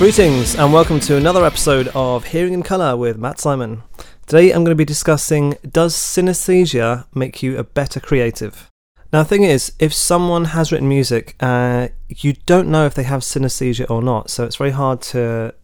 Greetings 0.00 0.54
and 0.54 0.72
welcome 0.72 0.98
to 1.00 1.18
another 1.18 1.44
episode 1.44 1.88
of 1.88 2.24
Hearing 2.24 2.54
in 2.54 2.62
Colour 2.62 2.96
with 2.96 3.18
Matt 3.18 3.38
Simon. 3.38 3.82
Today 4.26 4.50
I'm 4.50 4.64
going 4.64 4.74
to 4.74 4.74
be 4.74 4.86
discussing 4.86 5.58
Does 5.70 5.94
synesthesia 5.94 7.04
make 7.14 7.42
you 7.42 7.58
a 7.58 7.64
better 7.64 8.00
creative? 8.00 8.70
Now, 9.12 9.24
the 9.24 9.28
thing 9.28 9.42
is, 9.42 9.74
if 9.78 9.92
someone 9.92 10.46
has 10.46 10.72
written 10.72 10.88
music, 10.88 11.36
uh, 11.38 11.88
you 12.08 12.32
don't 12.46 12.70
know 12.70 12.86
if 12.86 12.94
they 12.94 13.02
have 13.02 13.20
synesthesia 13.20 13.90
or 13.90 14.00
not, 14.00 14.30
so 14.30 14.46
it's 14.46 14.56
very 14.56 14.70
hard 14.70 15.02
to 15.12 15.54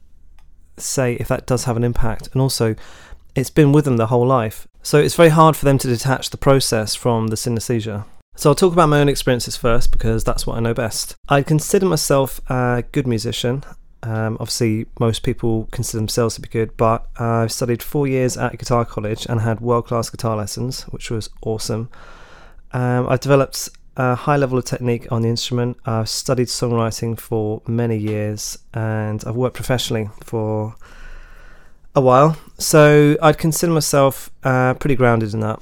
say 0.77 1.14
if 1.14 1.29
that 1.29 1.46
does 1.46 1.64
have 1.64 1.79
an 1.79 1.84
impact. 1.84 2.29
And 2.34 2.43
also, 2.43 2.75
it's 3.34 3.48
been 3.48 3.73
with 3.73 3.87
them 3.87 3.96
the 3.96 4.09
whole 4.09 4.27
life, 4.27 4.68
so 4.82 4.98
it's 4.98 5.16
very 5.16 5.30
hard 5.30 5.57
for 5.57 5.64
them 5.64 5.79
to 5.79 5.89
detach 5.89 6.29
the 6.29 6.37
process 6.37 6.95
from 6.95 7.29
the 7.29 7.37
synesthesia. 7.37 8.05
So 8.37 8.50
I'll 8.50 8.55
talk 8.55 8.75
about 8.75 8.91
my 8.91 9.00
own 9.00 9.09
experiences 9.09 9.57
first 9.57 9.93
because 9.93 10.25
that's 10.25 10.46
what 10.46 10.59
I 10.59 10.61
know 10.61 10.75
best. 10.75 11.17
I 11.26 11.40
consider 11.43 11.87
myself 11.87 12.39
a 12.50 12.84
good 12.93 13.07
musician. 13.07 13.64
Um, 14.03 14.36
obviously, 14.39 14.86
most 15.00 15.23
people 15.23 15.68
consider 15.73 15.99
themselves 15.99 16.37
to 16.37 16.41
be 16.41 16.49
good, 16.49 16.77
but 16.77 17.07
I've 17.18 17.50
studied 17.50 17.82
four 17.82 18.07
years 18.07 18.37
at 18.37 18.57
guitar 18.59 18.85
college 18.85 19.27
and 19.27 19.41
had 19.41 19.61
world 19.61 19.87
class 19.87 20.11
guitar 20.11 20.37
lessons, 20.37 20.82
which 20.85 21.11
was 21.11 21.31
awesome. 21.43 21.89
Um, 22.73 23.09
I've 23.09 23.21
developed 23.21 23.71
a 23.96 24.14
high 24.14 24.37
level 24.37 24.59
of 24.59 24.64
technique 24.64 25.11
on 25.11 25.23
the 25.23 25.29
instrument. 25.29 25.79
I've 25.87 26.09
studied 26.09 26.49
songwriting 26.49 27.18
for 27.18 27.63
many 27.67 27.96
years 27.96 28.59
and 28.75 29.25
I've 29.27 29.37
worked 29.37 29.57
professionally 29.57 30.11
for 30.23 30.76
a 31.95 32.01
while. 32.01 32.37
So 32.59 33.17
I'd 33.23 33.39
consider 33.39 33.73
myself 33.73 34.31
uh, 34.45 34.75
pretty 34.75 34.95
grounded 34.95 35.33
in 35.33 35.41
that. 35.41 35.61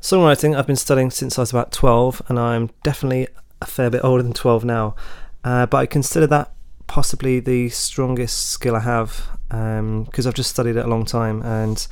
Songwriting, 0.00 0.56
I've 0.56 0.66
been 0.66 0.76
studying 0.76 1.10
since 1.10 1.38
I 1.38 1.42
was 1.42 1.50
about 1.50 1.72
12, 1.72 2.22
and 2.28 2.38
I'm 2.38 2.70
definitely 2.84 3.26
a 3.60 3.66
fair 3.66 3.90
bit 3.90 4.04
older 4.04 4.22
than 4.22 4.32
12 4.32 4.64
now. 4.64 4.94
Uh, 5.42 5.66
but 5.66 5.78
I 5.78 5.86
consider 5.86 6.28
that 6.28 6.52
possibly 6.88 7.38
the 7.38 7.68
strongest 7.68 8.46
skill 8.46 8.74
I 8.74 8.80
have 8.80 9.28
because 9.48 10.26
um, 10.26 10.28
I've 10.28 10.34
just 10.34 10.50
studied 10.50 10.76
it 10.76 10.84
a 10.84 10.88
long 10.88 11.04
time. 11.04 11.42
And 11.42 11.86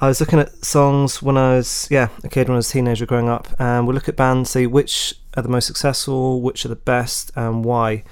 I 0.00 0.06
was 0.06 0.20
looking 0.20 0.38
at 0.38 0.64
songs 0.64 1.20
when 1.20 1.36
I 1.36 1.56
was, 1.56 1.88
yeah, 1.90 2.08
a 2.22 2.28
kid, 2.28 2.48
when 2.48 2.54
I 2.54 2.58
was 2.58 2.70
a 2.70 2.72
teenager 2.72 3.04
growing 3.04 3.28
up, 3.28 3.48
and 3.58 3.88
we 3.88 3.94
look 3.94 4.08
at 4.08 4.14
bands, 4.14 4.50
see 4.50 4.66
which 4.66 5.14
are 5.36 5.42
the 5.42 5.48
most 5.48 5.66
successful, 5.66 6.40
which 6.40 6.64
are 6.64 6.68
the 6.68 6.76
best, 6.76 7.32
and 7.34 7.64
why. 7.64 8.04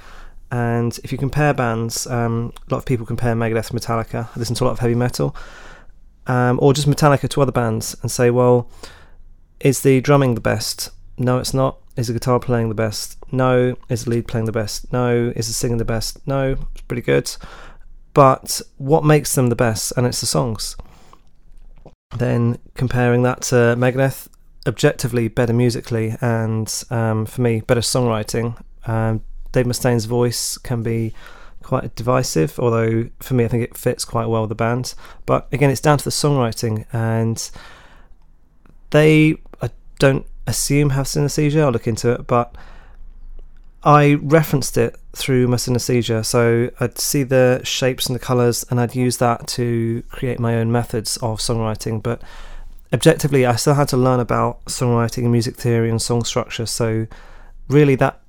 And 0.50 0.98
if 1.04 1.12
you 1.12 1.18
compare 1.18 1.54
bands, 1.54 2.06
um, 2.08 2.52
a 2.68 2.74
lot 2.74 2.78
of 2.78 2.86
people 2.86 3.06
compare 3.06 3.34
Megadeth 3.34 3.70
Metallica. 3.70 4.28
I 4.34 4.38
listen 4.38 4.56
to 4.56 4.64
a 4.64 4.66
lot 4.66 4.72
of 4.72 4.80
heavy 4.80 4.96
metal, 4.96 5.36
um, 6.26 6.58
or 6.60 6.74
just 6.74 6.88
Metallica 6.88 7.28
to 7.28 7.42
other 7.42 7.52
bands, 7.52 7.94
and 8.02 8.10
say, 8.10 8.30
well, 8.30 8.68
is 9.60 9.82
the 9.82 10.00
drumming 10.00 10.34
the 10.34 10.40
best? 10.40 10.90
No, 11.18 11.38
it's 11.38 11.54
not. 11.54 11.78
Is 11.96 12.08
the 12.08 12.12
guitar 12.12 12.38
playing 12.38 12.68
the 12.68 12.74
best? 12.74 13.18
No. 13.32 13.76
Is 13.88 14.04
the 14.04 14.10
lead 14.10 14.28
playing 14.28 14.46
the 14.46 14.52
best? 14.52 14.92
No. 14.92 15.32
Is 15.34 15.46
the 15.46 15.52
singing 15.52 15.78
the 15.78 15.84
best? 15.84 16.26
No. 16.26 16.56
It's 16.72 16.82
pretty 16.82 17.02
good. 17.02 17.34
But 18.12 18.60
what 18.76 19.04
makes 19.04 19.34
them 19.34 19.48
the 19.48 19.56
best? 19.56 19.92
And 19.96 20.06
it's 20.06 20.20
the 20.20 20.26
songs. 20.26 20.76
Then 22.16 22.58
comparing 22.74 23.22
that 23.22 23.42
to 23.42 23.74
Megadeth, 23.76 24.28
objectively 24.66 25.28
better 25.28 25.52
musically, 25.52 26.16
and 26.20 26.72
um, 26.90 27.26
for 27.26 27.40
me, 27.40 27.60
better 27.60 27.80
songwriting. 27.80 28.62
Um, 28.86 29.22
Dave 29.52 29.66
Mustaine's 29.66 30.04
voice 30.04 30.58
can 30.58 30.82
be 30.82 31.14
quite 31.62 31.94
divisive, 31.96 32.58
although 32.58 33.08
for 33.20 33.34
me, 33.34 33.44
I 33.44 33.48
think 33.48 33.64
it 33.64 33.76
fits 33.76 34.04
quite 34.04 34.26
well 34.26 34.42
with 34.42 34.50
the 34.50 34.54
band. 34.54 34.94
But 35.24 35.48
again, 35.52 35.70
it's 35.70 35.80
down 35.80 35.98
to 35.98 36.04
the 36.04 36.10
songwriting, 36.10 36.86
and 36.92 37.50
they 38.90 39.36
I 39.60 39.70
don't 39.98 40.26
assume 40.46 40.90
have 40.90 41.06
synesthesia. 41.06 41.62
I'll 41.62 41.70
look 41.70 41.86
into 41.86 42.10
it, 42.12 42.26
but 42.26 42.54
I 43.82 44.14
referenced 44.14 44.76
it 44.76 44.96
through 45.14 45.48
my 45.48 45.56
synesthesia. 45.56 46.24
So 46.24 46.70
I'd 46.80 46.98
see 46.98 47.22
the 47.22 47.60
shapes 47.64 48.06
and 48.06 48.14
the 48.14 48.20
colours, 48.20 48.64
and 48.70 48.80
I'd 48.80 48.94
use 48.94 49.18
that 49.18 49.46
to 49.48 50.02
create 50.10 50.40
my 50.40 50.56
own 50.56 50.72
methods 50.72 51.16
of 51.18 51.38
songwriting. 51.38 52.02
But 52.02 52.22
objectively, 52.92 53.46
I 53.46 53.56
still 53.56 53.74
had 53.74 53.88
to 53.88 53.96
learn 53.96 54.20
about 54.20 54.64
songwriting 54.66 55.22
and 55.24 55.32
music 55.32 55.56
theory 55.56 55.90
and 55.90 56.00
song 56.02 56.24
structure. 56.24 56.66
So 56.66 57.06
really, 57.68 57.94
that 57.96 58.20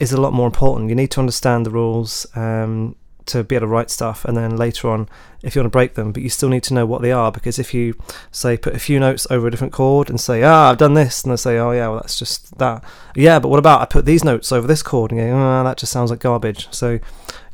is 0.00 0.12
a 0.12 0.20
lot 0.20 0.32
more 0.32 0.46
important. 0.46 0.88
You 0.88 0.94
need 0.94 1.10
to 1.12 1.20
understand 1.20 1.66
the 1.66 1.70
rules. 1.70 2.26
Um, 2.34 2.96
to 3.28 3.44
be 3.44 3.54
able 3.54 3.66
to 3.66 3.70
write 3.70 3.90
stuff 3.90 4.24
and 4.24 4.36
then 4.36 4.56
later 4.56 4.88
on 4.88 5.08
if 5.42 5.54
you 5.54 5.60
want 5.60 5.70
to 5.70 5.76
break 5.76 5.94
them 5.94 6.12
but 6.12 6.22
you 6.22 6.28
still 6.28 6.48
need 6.48 6.62
to 6.62 6.74
know 6.74 6.84
what 6.84 7.02
they 7.02 7.12
are 7.12 7.30
because 7.30 7.58
if 7.58 7.72
you 7.72 7.94
say 8.30 8.56
put 8.56 8.74
a 8.74 8.78
few 8.78 8.98
notes 8.98 9.26
over 9.30 9.46
a 9.46 9.50
different 9.50 9.72
chord 9.72 10.10
and 10.10 10.20
say 10.20 10.42
ah 10.42 10.70
I've 10.70 10.78
done 10.78 10.94
this 10.94 11.22
and 11.22 11.32
they 11.32 11.36
say 11.36 11.58
oh 11.58 11.70
yeah 11.70 11.88
well 11.88 12.00
that's 12.00 12.18
just 12.18 12.58
that. 12.58 12.82
Yeah 13.14 13.38
but 13.38 13.48
what 13.48 13.58
about 13.58 13.80
I 13.80 13.84
put 13.84 14.04
these 14.04 14.24
notes 14.24 14.50
over 14.52 14.66
this 14.66 14.82
chord 14.82 15.12
and 15.12 15.20
go 15.20 15.26
oh 15.26 15.64
that 15.64 15.78
just 15.78 15.92
sounds 15.92 16.10
like 16.10 16.20
garbage. 16.20 16.68
So 16.70 16.98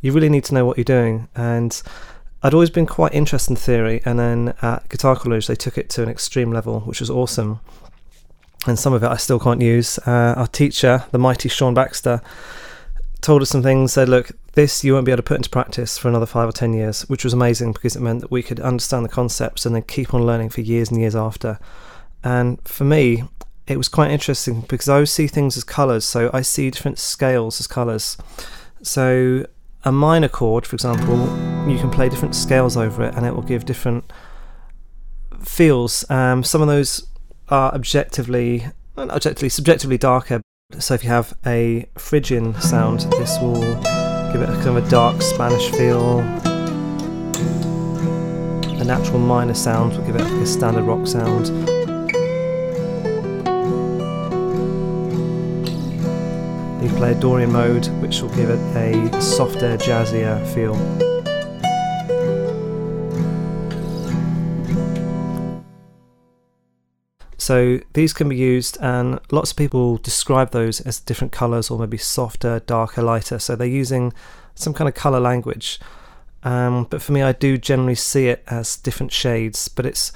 you 0.00 0.12
really 0.12 0.28
need 0.28 0.44
to 0.44 0.54
know 0.54 0.64
what 0.64 0.78
you're 0.78 0.84
doing 0.84 1.28
and 1.34 1.82
I'd 2.42 2.54
always 2.54 2.70
been 2.70 2.86
quite 2.86 3.14
interested 3.14 3.52
in 3.52 3.56
theory 3.56 4.02
and 4.04 4.18
then 4.18 4.54
at 4.62 4.88
guitar 4.88 5.16
college 5.16 5.46
they 5.46 5.56
took 5.56 5.78
it 5.78 5.88
to 5.90 6.02
an 6.02 6.08
extreme 6.08 6.52
level 6.52 6.80
which 6.80 7.00
was 7.00 7.10
awesome. 7.10 7.60
And 8.66 8.78
some 8.78 8.94
of 8.94 9.02
it 9.02 9.08
I 9.08 9.16
still 9.16 9.38
can't 9.38 9.60
use. 9.60 9.98
Uh, 10.06 10.34
our 10.36 10.46
teacher 10.46 11.04
the 11.10 11.18
mighty 11.18 11.48
Sean 11.48 11.74
Baxter 11.74 12.22
told 13.24 13.42
us 13.42 13.50
some 13.50 13.62
things, 13.62 13.92
said, 13.92 14.08
look, 14.08 14.30
this 14.54 14.84
you 14.84 14.94
won't 14.94 15.04
be 15.04 15.12
able 15.12 15.18
to 15.18 15.22
put 15.22 15.36
into 15.36 15.50
practice 15.50 15.98
for 15.98 16.08
another 16.08 16.26
five 16.26 16.48
or 16.48 16.52
ten 16.52 16.72
years, 16.72 17.02
which 17.02 17.24
was 17.24 17.32
amazing 17.32 17.72
because 17.72 17.96
it 17.96 18.00
meant 18.00 18.20
that 18.20 18.30
we 18.30 18.42
could 18.42 18.60
understand 18.60 19.04
the 19.04 19.08
concepts 19.08 19.66
and 19.66 19.74
then 19.74 19.82
keep 19.82 20.14
on 20.14 20.24
learning 20.24 20.50
for 20.50 20.60
years 20.60 20.90
and 20.90 21.00
years 21.00 21.16
after. 21.16 21.58
And 22.22 22.60
for 22.66 22.84
me, 22.84 23.24
it 23.66 23.76
was 23.76 23.88
quite 23.88 24.10
interesting 24.10 24.62
because 24.62 24.88
I 24.88 25.04
see 25.04 25.26
things 25.26 25.56
as 25.56 25.64
colours, 25.64 26.04
so 26.04 26.30
I 26.32 26.42
see 26.42 26.70
different 26.70 26.98
scales 26.98 27.60
as 27.60 27.66
colours. 27.66 28.16
So 28.82 29.46
a 29.84 29.92
minor 29.92 30.28
chord, 30.28 30.66
for 30.66 30.76
example, 30.76 31.18
you 31.68 31.78
can 31.78 31.90
play 31.90 32.08
different 32.08 32.34
scales 32.34 32.76
over 32.76 33.04
it 33.04 33.14
and 33.14 33.26
it 33.26 33.34
will 33.34 33.42
give 33.42 33.64
different 33.64 34.12
feels. 35.42 36.08
Um, 36.10 36.44
some 36.44 36.62
of 36.62 36.68
those 36.68 37.06
are 37.48 37.74
objectively, 37.74 38.66
objectively, 38.96 39.48
subjectively 39.48 39.98
darker, 39.98 40.40
so 40.78 40.94
if 40.94 41.04
you 41.04 41.10
have 41.10 41.34
a 41.46 41.86
Phrygian 41.96 42.58
sound, 42.60 43.00
this 43.12 43.38
will 43.40 44.03
give 44.34 44.42
it 44.42 44.48
a 44.48 44.54
kind 44.54 44.76
of 44.76 44.84
a 44.84 44.90
dark 44.90 45.22
Spanish 45.22 45.70
feel. 45.70 46.18
A 48.80 48.84
natural 48.84 49.20
minor 49.20 49.54
sounds 49.54 49.96
will 49.96 50.04
give 50.04 50.16
it 50.16 50.22
a 50.22 50.44
standard 50.44 50.82
rock 50.82 51.06
sound. 51.06 51.46
You 56.82 56.88
play 56.96 57.12
a 57.12 57.14
Dorian 57.14 57.52
mode, 57.52 57.86
which 58.02 58.22
will 58.22 58.28
give 58.30 58.50
it 58.50 58.58
a 58.76 59.22
softer, 59.22 59.78
jazzier 59.78 60.44
feel. 60.52 61.13
So 67.44 67.78
these 67.92 68.14
can 68.14 68.30
be 68.30 68.36
used, 68.36 68.78
and 68.80 69.20
lots 69.30 69.50
of 69.50 69.58
people 69.58 69.98
describe 69.98 70.52
those 70.52 70.80
as 70.80 70.98
different 70.98 71.30
colors 71.30 71.70
or 71.70 71.78
maybe 71.78 71.98
softer, 71.98 72.60
darker, 72.60 73.02
lighter. 73.02 73.38
So 73.38 73.54
they're 73.54 73.66
using 73.66 74.14
some 74.54 74.72
kind 74.72 74.88
of 74.88 74.94
color 74.94 75.20
language. 75.20 75.78
Um, 76.42 76.84
but 76.88 77.02
for 77.02 77.12
me, 77.12 77.20
I 77.20 77.32
do 77.32 77.58
generally 77.58 77.96
see 77.96 78.28
it 78.28 78.42
as 78.46 78.78
different 78.78 79.12
shades, 79.12 79.68
but 79.68 79.84
it's 79.84 80.10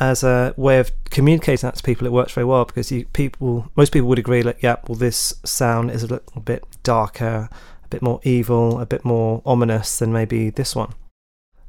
as 0.00 0.24
a 0.24 0.54
way 0.56 0.78
of 0.78 0.92
communicating 1.10 1.66
that 1.66 1.76
to 1.76 1.82
people, 1.82 2.06
it 2.06 2.12
works 2.12 2.32
very 2.32 2.46
well 2.46 2.64
because 2.64 2.90
you, 2.90 3.04
people, 3.12 3.70
most 3.76 3.92
people 3.92 4.08
would 4.08 4.18
agree 4.18 4.40
that, 4.40 4.62
yeah, 4.62 4.76
well, 4.88 4.96
this 4.96 5.34
sound 5.44 5.90
is 5.90 6.04
a 6.04 6.06
little 6.06 6.40
bit 6.40 6.64
darker, 6.82 7.50
a 7.84 7.88
bit 7.88 8.00
more 8.00 8.18
evil, 8.24 8.80
a 8.80 8.86
bit 8.86 9.04
more 9.04 9.42
ominous 9.44 9.98
than 9.98 10.10
maybe 10.10 10.48
this 10.48 10.74
one 10.74 10.94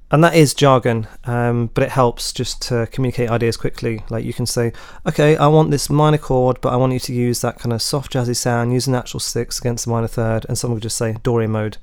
and 0.09 0.23
that 0.23 0.35
is 0.35 0.53
jargon, 0.53 1.07
um, 1.25 1.69
but 1.73 1.83
it 1.83 1.89
helps 1.89 2.31
just 2.31 2.61
to 2.63 2.87
communicate 2.87 3.29
ideas 3.29 3.57
quickly. 3.57 4.03
Like 4.09 4.23
you 4.23 4.33
can 4.33 4.45
say, 4.45 4.71
okay, 5.05 5.35
I 5.35 5.47
want 5.47 5.69
this 5.69 5.89
minor 5.89 6.17
chord, 6.17 6.61
but 6.61 6.71
I 6.71 6.77
want 6.77 6.93
you 6.93 6.99
to 6.99 7.13
use 7.13 7.41
that 7.41 7.59
kind 7.59 7.73
of 7.73 7.81
soft 7.81 8.13
jazzy 8.13 8.35
sound, 8.35 8.71
use 8.71 8.87
a 8.87 8.91
natural 8.91 9.19
six 9.19 9.59
against 9.59 9.85
the 9.85 9.91
minor 9.91 10.07
third, 10.07 10.45
and 10.47 10.57
someone 10.57 10.75
would 10.75 10.83
just 10.83 10.97
say 10.97 11.17
Dorian 11.23 11.51
mode. 11.51 11.77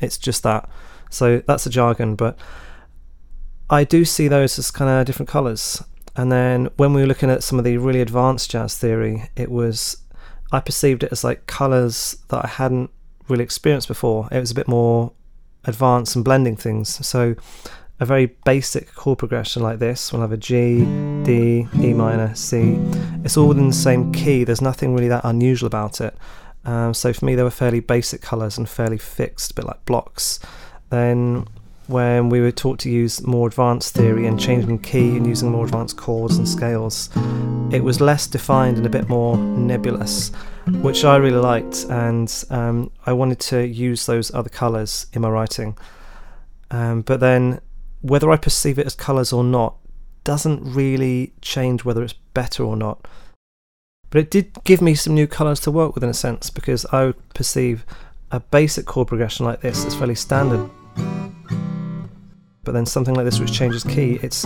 It's 0.00 0.16
just 0.16 0.42
that. 0.42 0.68
So 1.10 1.42
that's 1.46 1.66
a 1.66 1.70
jargon, 1.70 2.14
but 2.14 2.38
I 3.68 3.84
do 3.84 4.04
see 4.04 4.28
those 4.28 4.58
as 4.58 4.70
kind 4.70 4.90
of 4.90 5.04
different 5.04 5.28
colours. 5.28 5.84
And 6.16 6.32
then 6.32 6.70
when 6.76 6.94
we 6.94 7.02
were 7.02 7.06
looking 7.06 7.30
at 7.30 7.42
some 7.42 7.58
of 7.58 7.64
the 7.66 7.76
really 7.76 8.00
advanced 8.00 8.50
jazz 8.50 8.78
theory, 8.78 9.28
it 9.36 9.50
was 9.50 9.98
I 10.50 10.60
perceived 10.60 11.02
it 11.02 11.12
as 11.12 11.24
like 11.24 11.46
colours 11.46 12.16
that 12.28 12.44
I 12.44 12.48
hadn't 12.48 12.90
really 13.28 13.44
experienced 13.44 13.88
before. 13.88 14.28
It 14.32 14.40
was 14.40 14.50
a 14.50 14.54
bit 14.54 14.68
more 14.68 15.12
advance 15.66 16.14
and 16.14 16.24
blending 16.24 16.56
things. 16.56 17.06
So 17.06 17.34
a 17.98 18.04
very 18.04 18.26
basic 18.44 18.94
chord 18.94 19.18
progression 19.18 19.62
like 19.62 19.78
this 19.78 20.12
we'll 20.12 20.20
have 20.20 20.32
a 20.32 20.36
G, 20.36 20.84
D, 21.24 21.66
E 21.80 21.92
minor, 21.92 22.34
C. 22.34 22.78
It's 23.24 23.36
all 23.36 23.48
within 23.48 23.68
the 23.68 23.74
same 23.74 24.12
key. 24.12 24.44
There's 24.44 24.62
nothing 24.62 24.94
really 24.94 25.08
that 25.08 25.24
unusual 25.24 25.66
about 25.66 26.00
it. 26.00 26.16
Um, 26.64 26.92
so 26.94 27.12
for 27.12 27.24
me, 27.24 27.36
they 27.36 27.42
were 27.42 27.50
fairly 27.50 27.80
basic 27.80 28.20
colours 28.20 28.58
and 28.58 28.68
fairly 28.68 28.98
fixed, 28.98 29.52
a 29.52 29.54
bit 29.54 29.64
like 29.64 29.84
blocks. 29.84 30.40
Then 30.90 31.46
when 31.88 32.28
we 32.28 32.40
were 32.40 32.50
taught 32.50 32.78
to 32.80 32.90
use 32.90 33.24
more 33.26 33.48
advanced 33.48 33.94
theory 33.94 34.26
and 34.26 34.38
changing 34.38 34.78
key 34.78 35.16
and 35.16 35.26
using 35.26 35.50
more 35.50 35.64
advanced 35.64 35.96
chords 35.96 36.36
and 36.36 36.48
scales, 36.48 37.10
it 37.72 37.82
was 37.82 38.00
less 38.00 38.26
defined 38.26 38.76
and 38.76 38.86
a 38.86 38.90
bit 38.90 39.08
more 39.08 39.36
nebulous, 39.36 40.30
which 40.82 41.04
I 41.04 41.16
really 41.16 41.38
liked, 41.38 41.84
and 41.88 42.44
um, 42.50 42.90
I 43.04 43.12
wanted 43.12 43.40
to 43.40 43.66
use 43.66 44.06
those 44.06 44.34
other 44.34 44.48
colours 44.48 45.06
in 45.12 45.22
my 45.22 45.28
writing. 45.28 45.76
Um, 46.70 47.02
but 47.02 47.20
then, 47.20 47.60
whether 48.02 48.30
I 48.30 48.36
perceive 48.36 48.78
it 48.78 48.86
as 48.86 48.94
colours 48.94 49.32
or 49.32 49.44
not 49.44 49.76
doesn't 50.24 50.62
really 50.64 51.32
change 51.40 51.84
whether 51.84 52.02
it's 52.02 52.14
better 52.34 52.64
or 52.64 52.76
not. 52.76 53.06
But 54.10 54.20
it 54.20 54.30
did 54.30 54.64
give 54.64 54.80
me 54.80 54.94
some 54.94 55.14
new 55.14 55.26
colours 55.26 55.60
to 55.60 55.70
work 55.70 55.94
with 55.94 56.02
in 56.02 56.10
a 56.10 56.14
sense, 56.14 56.50
because 56.50 56.84
I 56.86 57.14
perceive 57.34 57.84
a 58.32 58.40
basic 58.40 58.86
chord 58.86 59.06
progression 59.08 59.46
like 59.46 59.60
this 59.60 59.84
as 59.84 59.94
fairly 59.94 60.16
standard 60.16 60.68
but 60.96 62.72
then 62.72 62.84
something 62.84 63.14
like 63.14 63.24
this 63.24 63.38
which 63.38 63.52
changes 63.52 63.84
key, 63.84 64.18
it's 64.22 64.44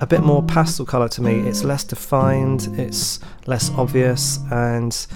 a 0.00 0.06
bit 0.06 0.22
more 0.22 0.42
pastel 0.42 0.84
colour 0.84 1.08
to 1.08 1.22
me. 1.22 1.38
It's 1.48 1.62
less 1.62 1.84
defined, 1.84 2.68
it's 2.78 3.20
less 3.46 3.70
obvious, 3.70 4.38
and 4.50 5.06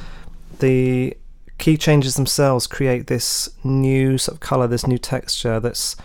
the 0.60 1.16
key 1.58 1.76
changes 1.76 2.14
themselves 2.14 2.66
create 2.66 3.08
this 3.08 3.50
new 3.64 4.18
sort 4.18 4.36
of 4.36 4.40
colour, 4.40 4.66
this 4.66 4.86
new 4.86 4.98
texture 4.98 5.58
that's 5.58 5.96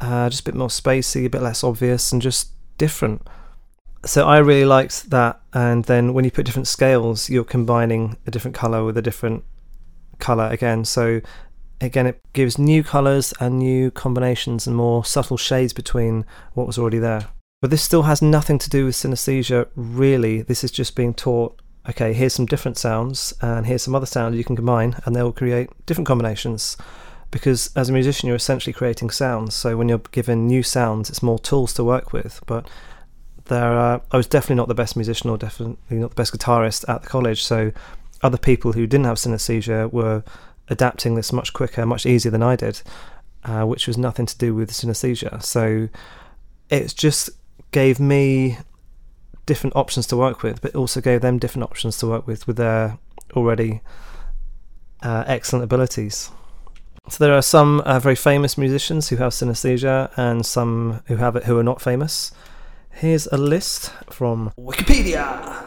uh, 0.00 0.30
just 0.30 0.40
a 0.40 0.44
bit 0.44 0.54
more 0.54 0.68
spacey, 0.68 1.26
a 1.26 1.30
bit 1.30 1.42
less 1.42 1.62
obvious, 1.62 2.10
and 2.10 2.22
just 2.22 2.52
different. 2.78 3.26
So 4.06 4.26
I 4.26 4.38
really 4.38 4.64
liked 4.64 5.10
that. 5.10 5.40
And 5.52 5.84
then 5.84 6.14
when 6.14 6.24
you 6.24 6.30
put 6.30 6.46
different 6.46 6.68
scales, 6.68 7.28
you're 7.28 7.44
combining 7.44 8.16
a 8.26 8.30
different 8.30 8.54
colour 8.54 8.82
with 8.82 8.96
a 8.96 9.02
different 9.02 9.44
colour 10.18 10.46
again. 10.46 10.84
So 10.84 11.20
again, 11.80 12.06
it 12.06 12.20
gives 12.32 12.58
new 12.58 12.82
colours 12.82 13.32
and 13.40 13.58
new 13.58 13.90
combinations 13.90 14.66
and 14.66 14.76
more 14.76 15.04
subtle 15.04 15.36
shades 15.36 15.72
between 15.72 16.24
what 16.54 16.66
was 16.66 16.78
already 16.78 16.98
there. 16.98 17.28
But 17.60 17.70
this 17.70 17.82
still 17.82 18.02
has 18.02 18.22
nothing 18.22 18.58
to 18.58 18.70
do 18.70 18.86
with 18.86 18.94
synesthesia, 18.94 19.68
really. 19.74 20.42
This 20.42 20.64
is 20.64 20.70
just 20.70 20.96
being 20.96 21.14
taught 21.14 21.60
okay, 21.88 22.12
here's 22.12 22.34
some 22.34 22.46
different 22.46 22.76
sounds, 22.76 23.32
and 23.40 23.66
here's 23.66 23.82
some 23.82 23.94
other 23.94 24.06
sounds 24.06 24.36
you 24.36 24.44
can 24.44 24.56
combine, 24.56 24.96
and 25.04 25.14
they'll 25.14 25.32
create 25.32 25.70
different 25.86 26.06
combinations. 26.06 26.76
Because 27.30 27.70
as 27.76 27.88
a 27.88 27.92
musician, 27.92 28.26
you're 28.26 28.36
essentially 28.36 28.72
creating 28.72 29.10
sounds. 29.10 29.54
So 29.54 29.76
when 29.76 29.88
you're 29.88 29.98
given 29.98 30.46
new 30.46 30.62
sounds, 30.62 31.08
it's 31.08 31.22
more 31.22 31.38
tools 31.38 31.72
to 31.74 31.84
work 31.84 32.12
with. 32.12 32.40
But 32.46 32.68
there, 33.44 33.72
are, 33.72 34.02
I 34.10 34.16
was 34.16 34.26
definitely 34.26 34.56
not 34.56 34.68
the 34.68 34.74
best 34.74 34.96
musician 34.96 35.30
or 35.30 35.38
definitely 35.38 35.98
not 35.98 36.10
the 36.10 36.16
best 36.16 36.36
guitarist 36.36 36.88
at 36.88 37.02
the 37.02 37.08
college. 37.08 37.44
So 37.44 37.72
other 38.22 38.38
people 38.38 38.72
who 38.72 38.86
didn't 38.86 39.06
have 39.06 39.16
synesthesia 39.16 39.92
were 39.92 40.24
adapting 40.70 41.16
this 41.16 41.32
much 41.32 41.52
quicker, 41.52 41.84
much 41.84 42.06
easier 42.06 42.30
than 42.30 42.42
I 42.42 42.56
did, 42.56 42.80
uh, 43.44 43.64
which 43.64 43.86
was 43.86 43.98
nothing 43.98 44.26
to 44.26 44.38
do 44.38 44.54
with 44.54 44.70
synesthesia. 44.70 45.42
So 45.42 45.88
it 46.70 46.94
just 46.96 47.30
gave 47.72 48.00
me 48.00 48.58
different 49.46 49.76
options 49.76 50.06
to 50.06 50.16
work 50.16 50.42
with, 50.42 50.62
but 50.62 50.74
also 50.74 51.00
gave 51.00 51.20
them 51.20 51.38
different 51.38 51.64
options 51.64 51.98
to 51.98 52.06
work 52.06 52.26
with 52.26 52.46
with 52.46 52.56
their 52.56 52.98
already 53.34 53.80
uh, 55.02 55.24
excellent 55.26 55.64
abilities. 55.64 56.30
So 57.08 57.24
there 57.24 57.34
are 57.34 57.42
some 57.42 57.80
uh, 57.80 57.98
very 57.98 58.14
famous 58.14 58.56
musicians 58.56 59.08
who 59.08 59.16
have 59.16 59.32
synesthesia, 59.32 60.10
and 60.16 60.46
some 60.46 61.02
who 61.06 61.16
have 61.16 61.34
it 61.34 61.44
who 61.44 61.58
are 61.58 61.64
not 61.64 61.80
famous. 61.82 62.32
Here's 62.90 63.26
a 63.28 63.38
list 63.38 63.92
from 64.10 64.52
Wikipedia. 64.58 65.59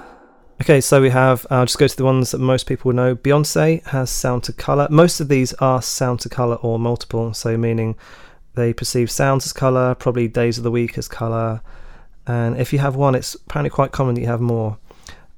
Okay, 0.63 0.79
so 0.79 1.01
we 1.01 1.09
have, 1.09 1.45
I'll 1.49 1.65
just 1.65 1.77
go 1.77 1.89
to 1.89 1.97
the 1.97 2.05
ones 2.05 2.31
that 2.31 2.37
most 2.37 2.67
people 2.67 2.93
know. 2.93 3.17
Beyonce 3.17 3.83
has 3.87 4.09
sound 4.09 4.45
to 4.45 4.53
colour. 4.53 4.87
Most 4.89 5.19
of 5.19 5.27
these 5.27 5.51
are 5.55 5.81
sound 5.81 6.21
to 6.21 6.29
colour 6.29 6.55
or 6.55 6.79
multiple, 6.79 7.33
so 7.33 7.57
meaning 7.57 7.97
they 8.55 8.71
perceive 8.71 9.11
sounds 9.11 9.45
as 9.45 9.51
colour, 9.51 9.93
probably 9.93 10.29
days 10.29 10.57
of 10.57 10.63
the 10.63 10.71
week 10.71 10.97
as 10.97 11.09
colour. 11.09 11.59
And 12.25 12.57
if 12.57 12.71
you 12.71 12.79
have 12.79 12.95
one, 12.95 13.13
it's 13.13 13.35
apparently 13.35 13.71
quite 13.71 13.91
common 13.91 14.15
that 14.15 14.21
you 14.21 14.27
have 14.27 14.39
more. 14.39 14.77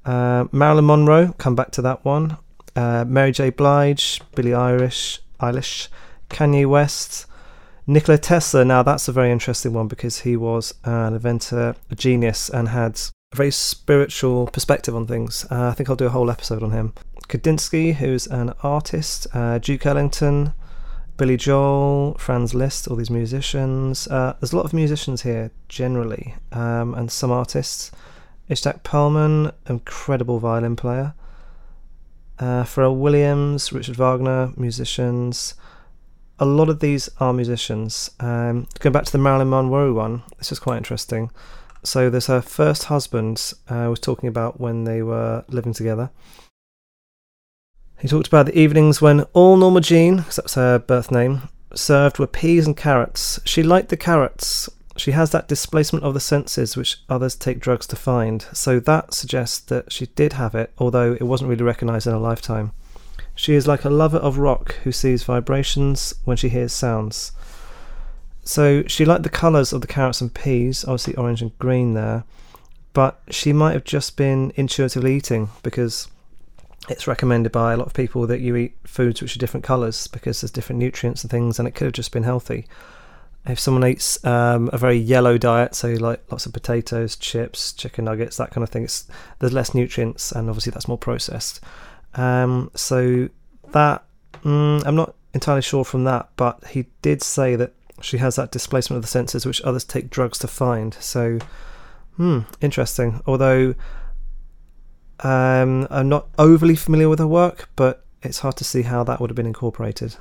Uh, 0.05 0.45
Marilyn 0.51 0.85
Monroe, 0.85 1.33
come 1.39 1.55
back 1.55 1.71
to 1.71 1.81
that 1.81 2.05
one. 2.05 2.37
Uh, 2.75 3.03
Mary 3.07 3.31
J. 3.31 3.49
Blige, 3.49 4.21
Billie 4.35 4.53
Irish, 4.53 5.21
Eilish, 5.41 5.87
Kanye 6.29 6.67
West, 6.67 7.25
Nikola 7.87 8.19
Tesla. 8.19 8.63
Now 8.63 8.83
that's 8.83 9.07
a 9.07 9.11
very 9.11 9.31
interesting 9.31 9.73
one 9.73 9.87
because 9.87 10.19
he 10.19 10.37
was 10.37 10.75
an 10.83 11.15
inventor, 11.15 11.75
a 11.89 11.95
genius, 11.95 12.47
and 12.47 12.69
had 12.69 13.01
very 13.35 13.51
spiritual 13.51 14.47
perspective 14.47 14.95
on 14.95 15.05
things. 15.05 15.45
Uh, 15.51 15.67
I 15.67 15.73
think 15.73 15.89
I'll 15.89 15.95
do 15.95 16.07
a 16.07 16.09
whole 16.09 16.31
episode 16.31 16.63
on 16.63 16.71
him. 16.71 16.93
Kandinsky, 17.27 17.95
who's 17.95 18.27
an 18.27 18.53
artist, 18.63 19.27
uh, 19.33 19.57
Duke 19.57 19.85
Ellington, 19.85 20.53
Billy 21.17 21.37
Joel, 21.37 22.15
Franz 22.19 22.53
Liszt, 22.53 22.87
all 22.87 22.97
these 22.97 23.09
musicians. 23.09 24.07
Uh, 24.07 24.35
there's 24.39 24.53
a 24.53 24.57
lot 24.57 24.65
of 24.65 24.73
musicians 24.73 25.21
here 25.21 25.51
generally, 25.69 26.35
um, 26.51 26.93
and 26.93 27.11
some 27.11 27.31
artists. 27.31 27.91
Itzhak 28.49 28.81
Perlman, 28.83 29.53
incredible 29.67 30.39
violin 30.39 30.75
player. 30.75 31.13
Uh, 32.37 32.63
Pharrell 32.63 32.97
Williams, 32.97 33.71
Richard 33.71 33.95
Wagner, 33.95 34.51
musicians. 34.57 35.55
A 36.37 36.45
lot 36.45 36.69
of 36.69 36.79
these 36.79 37.09
are 37.19 37.31
musicians. 37.33 38.11
Um, 38.19 38.67
going 38.79 38.91
back 38.91 39.05
to 39.05 39.11
the 39.11 39.17
Marilyn 39.17 39.49
Monroe 39.49 39.93
one, 39.93 40.21
this 40.37 40.51
is 40.51 40.59
quite 40.59 40.77
interesting. 40.77 41.31
So 41.85 42.09
there's 42.09 42.27
her 42.27 42.41
first 42.41 42.85
husband. 42.85 43.53
I 43.69 43.85
uh, 43.85 43.89
was 43.89 43.99
talking 43.99 44.27
about 44.27 44.59
when 44.59 44.83
they 44.83 45.01
were 45.03 45.45
living 45.47 45.73
together. 45.73 46.09
He 47.99 48.07
talked 48.07 48.27
about 48.27 48.47
the 48.47 48.57
evenings 48.57 49.01
when 49.01 49.21
all 49.33 49.55
Norma 49.55 49.81
Jean, 49.81 50.17
because 50.17 50.35
that's 50.35 50.55
her 50.55 50.79
birth 50.79 51.11
name, 51.11 51.43
served 51.73 52.19
were 52.19 52.27
peas 52.27 52.65
and 52.65 52.75
carrots. 52.75 53.39
She 53.45 53.63
liked 53.63 53.89
the 53.89 53.97
carrots. 53.97 54.69
She 54.97 55.11
has 55.11 55.31
that 55.31 55.47
displacement 55.47 56.05
of 56.05 56.13
the 56.13 56.19
senses 56.19 56.77
which 56.77 56.97
others 57.09 57.35
take 57.35 57.59
drugs 57.59 57.85
to 57.87 57.95
find, 57.95 58.45
so 58.53 58.79
that 58.79 59.13
suggests 59.13 59.59
that 59.59 59.91
she 59.91 60.07
did 60.07 60.33
have 60.33 60.55
it, 60.55 60.71
although 60.77 61.13
it 61.13 61.23
wasn't 61.23 61.49
really 61.49 61.63
recognised 61.63 62.07
in 62.07 62.13
her 62.13 62.19
lifetime. 62.19 62.71
She 63.35 63.53
is 63.53 63.67
like 63.67 63.83
a 63.83 63.89
lover 63.89 64.17
of 64.17 64.37
rock 64.37 64.75
who 64.83 64.91
sees 64.91 65.23
vibrations 65.23 66.13
when 66.23 66.37
she 66.37 66.49
hears 66.49 66.71
sounds. 66.71 67.33
So 68.45 68.83
she 68.87 69.05
liked 69.05 69.23
the 69.23 69.29
colours 69.29 69.73
of 69.73 69.81
the 69.81 69.87
carrots 69.87 70.21
and 70.21 70.33
peas, 70.33 70.85
obviously 70.85 71.15
orange 71.15 71.41
and 71.41 71.57
green 71.57 71.95
there, 71.95 72.23
but 72.93 73.21
she 73.29 73.51
might 73.51 73.73
have 73.73 73.83
just 73.83 74.15
been 74.15 74.53
intuitively 74.55 75.15
eating 75.15 75.49
because 75.63 76.07
it's 76.87 77.07
recommended 77.07 77.51
by 77.51 77.73
a 77.73 77.77
lot 77.77 77.87
of 77.87 77.93
people 77.93 78.27
that 78.27 78.41
you 78.41 78.55
eat 78.55 78.77
foods 78.85 79.19
which 79.19 79.35
are 79.35 79.39
different 79.39 79.63
colours 79.63 80.07
because 80.07 80.41
there's 80.41 80.51
different 80.51 80.79
nutrients 80.79 81.23
and 81.23 81.31
things, 81.31 81.57
and 81.57 81.67
it 81.67 81.71
could 81.71 81.85
have 81.85 81.93
just 81.93 82.11
been 82.11 82.23
healthy. 82.23 82.67
If 83.47 83.59
someone 83.59 83.87
eats 83.87 84.23
um, 84.25 84.69
a 84.71 84.77
very 84.77 84.97
yellow 84.97 85.37
diet, 85.37 85.73
so 85.75 85.89
like 85.89 86.23
lots 86.31 86.45
of 86.45 86.53
potatoes, 86.53 87.15
chips, 87.15 87.73
chicken 87.73 88.05
nuggets, 88.05 88.37
that 88.37 88.51
kind 88.51 88.63
of 88.63 88.69
thing, 88.69 88.87
there's 89.39 89.53
less 89.53 89.73
nutrients, 89.73 90.31
and 90.31 90.49
obviously 90.49 90.71
that's 90.71 90.87
more 90.87 90.97
processed. 90.97 91.61
Um, 92.13 92.69
so 92.75 93.29
that 93.71 94.03
mm, 94.43 94.83
I'm 94.85 94.95
not 94.95 95.15
entirely 95.33 95.63
sure 95.63 95.83
from 95.83 96.03
that, 96.05 96.29
but 96.37 96.65
he 96.67 96.85
did 97.01 97.21
say 97.23 97.55
that 97.55 97.73
she 98.01 98.17
has 98.17 98.35
that 98.35 98.51
displacement 98.51 98.97
of 98.97 99.03
the 99.03 99.07
senses 99.07 99.45
which 99.45 99.61
others 99.61 99.83
take 99.83 100.09
drugs 100.09 100.37
to 100.39 100.47
find. 100.47 100.93
So, 100.95 101.39
hmm, 102.17 102.41
interesting. 102.61 103.21
Although 103.25 103.75
um, 105.21 105.87
I'm 105.89 106.09
not 106.09 106.27
overly 106.37 106.75
familiar 106.75 107.09
with 107.09 107.19
her 107.19 107.27
work, 107.27 107.69
but 107.75 108.05
it's 108.21 108.39
hard 108.39 108.57
to 108.57 108.63
see 108.63 108.83
how 108.83 109.03
that 109.03 109.19
would 109.19 109.29
have 109.29 109.35
been 109.35 109.45
incorporated. 109.45 110.17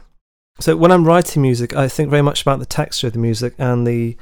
So, 0.61 0.77
when 0.77 0.93
I'm 0.93 1.05
writing 1.05 1.43
music, 1.43 1.75
I 1.75 1.89
think 1.89 2.11
very 2.11 2.23
much 2.23 2.43
about 2.43 2.61
the 2.61 2.67
texture 2.67 3.09
of 3.09 3.13
the 3.13 3.19
music 3.19 3.55
and 3.59 3.87
the 3.87 4.17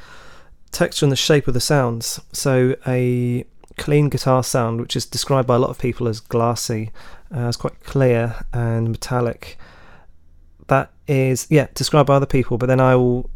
texture 0.71 1.05
and 1.05 1.13
the 1.13 1.17
shape 1.17 1.47
of 1.47 1.55
the 1.55 1.61
sounds. 1.61 2.21
So, 2.33 2.75
a 2.87 3.45
clean 3.77 4.09
guitar 4.09 4.43
sound, 4.43 4.81
which 4.81 4.97
is 4.97 5.05
described 5.05 5.47
by 5.47 5.57
a 5.57 5.59
lot 5.59 5.71
of 5.71 5.79
people 5.79 6.09
as 6.09 6.21
glassy, 6.21 6.91
uh, 7.35 7.49
as 7.49 7.57
quite 7.57 7.81
clear 7.85 8.45
and 8.53 8.91
metallic. 8.91 9.59
That 10.69 10.91
is, 11.07 11.47
yeah, 11.51 11.67
described 11.75 12.07
by 12.07 12.15
other 12.15 12.27
people, 12.27 12.57
but 12.57 12.67
then 12.67 12.81
I 12.81 12.97
will 12.97 13.29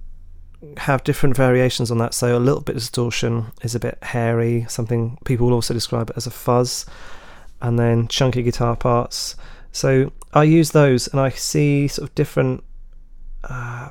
have 0.78 1.04
different 1.04 1.36
variations 1.36 1.90
on 1.90 1.98
that. 1.98 2.14
So 2.14 2.36
a 2.36 2.40
little 2.40 2.60
bit 2.60 2.76
of 2.76 2.82
distortion 2.82 3.52
is 3.62 3.74
a 3.74 3.80
bit 3.80 3.98
hairy. 4.02 4.66
Something 4.68 5.18
people 5.24 5.46
will 5.46 5.54
also 5.54 5.74
describe 5.74 6.10
it 6.10 6.16
as 6.16 6.26
a 6.26 6.30
fuzz, 6.30 6.86
and 7.60 7.78
then 7.78 8.08
chunky 8.08 8.42
guitar 8.42 8.76
parts. 8.76 9.36
So 9.72 10.12
I 10.32 10.44
use 10.44 10.70
those, 10.70 11.08
and 11.08 11.20
I 11.20 11.30
see 11.30 11.88
sort 11.88 12.08
of 12.08 12.14
different 12.14 12.64
uh, 13.44 13.90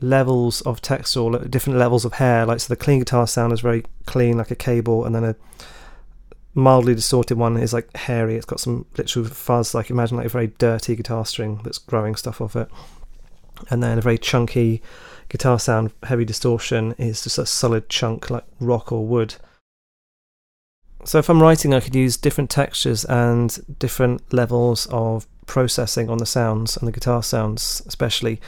levels 0.00 0.60
of 0.62 0.80
texture, 0.80 1.30
different 1.48 1.78
levels 1.78 2.04
of 2.04 2.14
hair. 2.14 2.46
Like 2.46 2.60
so, 2.60 2.72
the 2.72 2.76
clean 2.76 3.00
guitar 3.00 3.26
sound 3.26 3.52
is 3.52 3.60
very 3.60 3.84
clean, 4.06 4.38
like 4.38 4.50
a 4.50 4.56
cable, 4.56 5.04
and 5.04 5.14
then 5.14 5.24
a 5.24 5.36
mildly 6.54 6.94
distorted 6.94 7.36
one 7.36 7.56
is 7.56 7.72
like 7.72 7.94
hairy. 7.96 8.36
It's 8.36 8.46
got 8.46 8.60
some 8.60 8.86
literal 8.96 9.26
fuzz, 9.26 9.74
like 9.74 9.90
imagine 9.90 10.16
like 10.16 10.26
a 10.26 10.30
very 10.30 10.48
dirty 10.58 10.96
guitar 10.96 11.26
string 11.26 11.60
that's 11.64 11.78
growing 11.78 12.14
stuff 12.14 12.40
off 12.40 12.56
it, 12.56 12.68
and 13.70 13.82
then 13.82 13.98
a 13.98 14.02
very 14.02 14.18
chunky 14.18 14.82
guitar 15.28 15.58
sound, 15.58 15.92
heavy 16.04 16.24
distortion, 16.24 16.94
is 16.98 17.22
just 17.22 17.38
a 17.38 17.46
solid 17.46 17.88
chunk 17.88 18.30
like 18.30 18.44
rock 18.60 18.92
or 18.92 19.06
wood. 19.06 19.36
So 21.04 21.18
if 21.18 21.28
I'm 21.28 21.42
writing, 21.42 21.72
I 21.72 21.80
could 21.80 21.94
use 21.94 22.16
different 22.16 22.50
textures 22.50 23.04
and 23.04 23.78
different 23.78 24.32
levels 24.32 24.86
of 24.86 25.26
processing 25.46 26.10
on 26.10 26.18
the 26.18 26.26
sounds 26.26 26.76
and 26.76 26.88
the 26.88 26.92
guitar 26.92 27.22
sounds, 27.22 27.82
especially 27.86 28.40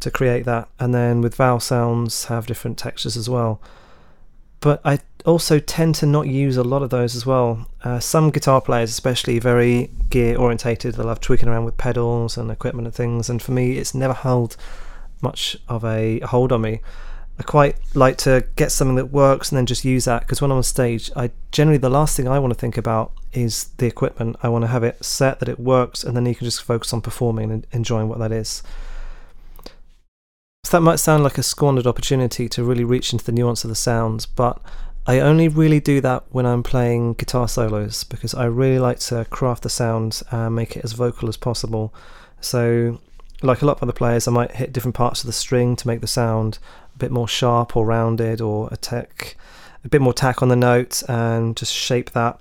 to 0.00 0.10
create 0.10 0.44
that, 0.44 0.68
and 0.78 0.92
then 0.92 1.20
with 1.20 1.36
vowel 1.36 1.60
sounds 1.60 2.26
have 2.26 2.46
different 2.46 2.76
textures 2.76 3.16
as 3.16 3.30
well. 3.30 3.60
But 4.60 4.80
I 4.84 5.00
also 5.24 5.58
tend 5.58 5.94
to 5.96 6.06
not 6.06 6.28
use 6.28 6.56
a 6.56 6.62
lot 6.62 6.82
of 6.82 6.90
those 6.90 7.16
as 7.16 7.24
well. 7.24 7.66
Uh, 7.82 7.98
some 7.98 8.30
guitar 8.30 8.60
players, 8.60 8.90
especially 8.90 9.38
very 9.38 9.90
gear 10.10 10.36
orientated, 10.36 10.94
they 10.94 11.02
love 11.02 11.20
tweaking 11.20 11.48
around 11.48 11.64
with 11.64 11.76
pedals 11.76 12.36
and 12.36 12.50
equipment 12.50 12.86
and 12.86 12.94
things. 12.94 13.30
And 13.30 13.40
for 13.42 13.52
me, 13.52 13.78
it's 13.78 13.94
never 13.94 14.14
held 14.14 14.56
much 15.22 15.56
of 15.68 15.84
a 15.84 16.20
hold 16.20 16.52
on 16.52 16.62
me. 16.62 16.80
I 17.38 17.42
quite 17.42 17.76
like 17.94 18.18
to 18.18 18.44
get 18.56 18.70
something 18.70 18.96
that 18.96 19.06
works 19.06 19.50
and 19.50 19.56
then 19.56 19.66
just 19.66 19.84
use 19.84 20.04
that 20.04 20.20
because 20.20 20.42
when 20.42 20.50
I'm 20.50 20.58
on 20.58 20.62
stage, 20.62 21.10
I 21.16 21.30
generally 21.50 21.78
the 21.78 21.88
last 21.88 22.16
thing 22.16 22.28
I 22.28 22.38
want 22.38 22.52
to 22.52 22.58
think 22.58 22.76
about 22.76 23.12
is 23.32 23.70
the 23.78 23.86
equipment. 23.86 24.36
I 24.42 24.48
want 24.48 24.62
to 24.62 24.68
have 24.68 24.84
it 24.84 25.02
set 25.04 25.40
that 25.40 25.48
it 25.48 25.58
works, 25.58 26.04
and 26.04 26.16
then 26.16 26.26
you 26.26 26.34
can 26.34 26.44
just 26.44 26.62
focus 26.62 26.92
on 26.92 27.00
performing 27.00 27.50
and 27.50 27.66
enjoying 27.72 28.08
what 28.08 28.18
that 28.18 28.32
is. 28.32 28.62
So 30.64 30.76
that 30.76 30.82
might 30.82 31.00
sound 31.00 31.24
like 31.24 31.38
a 31.38 31.42
squandered 31.42 31.86
opportunity 31.86 32.48
to 32.50 32.62
really 32.62 32.84
reach 32.84 33.12
into 33.12 33.24
the 33.24 33.32
nuance 33.32 33.64
of 33.64 33.70
the 33.70 33.74
sounds, 33.74 34.26
but 34.26 34.60
I 35.06 35.18
only 35.18 35.48
really 35.48 35.80
do 35.80 36.00
that 36.02 36.24
when 36.30 36.46
I'm 36.46 36.62
playing 36.62 37.14
guitar 37.14 37.48
solos 37.48 38.04
because 38.04 38.34
I 38.34 38.44
really 38.44 38.78
like 38.78 39.00
to 39.00 39.24
craft 39.30 39.64
the 39.64 39.68
sound 39.68 40.22
and 40.30 40.54
make 40.54 40.76
it 40.76 40.84
as 40.84 40.92
vocal 40.92 41.28
as 41.28 41.36
possible. 41.36 41.92
So, 42.40 43.00
like 43.46 43.62
a 43.62 43.66
lot 43.66 43.76
of 43.76 43.82
other 43.82 43.92
players, 43.92 44.28
I 44.28 44.30
might 44.30 44.52
hit 44.52 44.72
different 44.72 44.94
parts 44.94 45.22
of 45.22 45.26
the 45.26 45.32
string 45.32 45.76
to 45.76 45.86
make 45.86 46.00
the 46.00 46.06
sound 46.06 46.58
a 46.94 46.98
bit 46.98 47.10
more 47.10 47.28
sharp 47.28 47.76
or 47.76 47.84
rounded 47.84 48.40
or 48.40 48.68
attack 48.70 49.36
a 49.84 49.88
bit 49.88 50.00
more 50.00 50.12
tack 50.12 50.42
on 50.42 50.48
the 50.48 50.56
note 50.56 51.02
and 51.08 51.56
just 51.56 51.74
shape 51.74 52.10
that. 52.10 52.38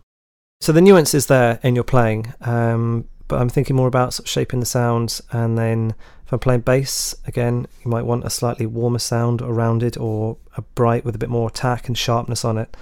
So 0.60 0.72
the 0.72 0.81
nuance 0.81 1.13
is 1.13 1.25
there 1.25 1.60
in 1.63 1.74
your 1.74 1.84
playing, 1.84 2.34
um, 2.41 3.08
but 3.27 3.41
I'm 3.41 3.50
thinking 3.50 3.75
more 3.75 3.88
about 3.88 4.13
sort 4.13 4.27
of 4.27 4.29
shaping 4.29 4.60
the 4.60 4.65
sound 4.65 5.22
and 5.31 5.58
then 5.58 5.96
if 6.25 6.34
I'm 6.34 6.39
playing 6.39 6.62
bass, 6.62 7.15
again, 7.25 7.67
you 7.84 7.91
might 7.91 8.05
want 8.05 8.24
a 8.24 8.29
slightly 8.29 8.65
warmer 8.65 9.00
sound 9.00 9.41
or 9.41 9.53
rounded 9.53 9.98
or 9.98 10.38
a 10.55 10.62
bright 10.62 11.03
with 11.03 11.15
a 11.15 11.17
bit 11.17 11.29
more 11.29 11.50
attack 11.50 11.88
and 11.88 11.98
sharpness 11.98 12.46
on 12.46 12.58
it. 12.58 12.77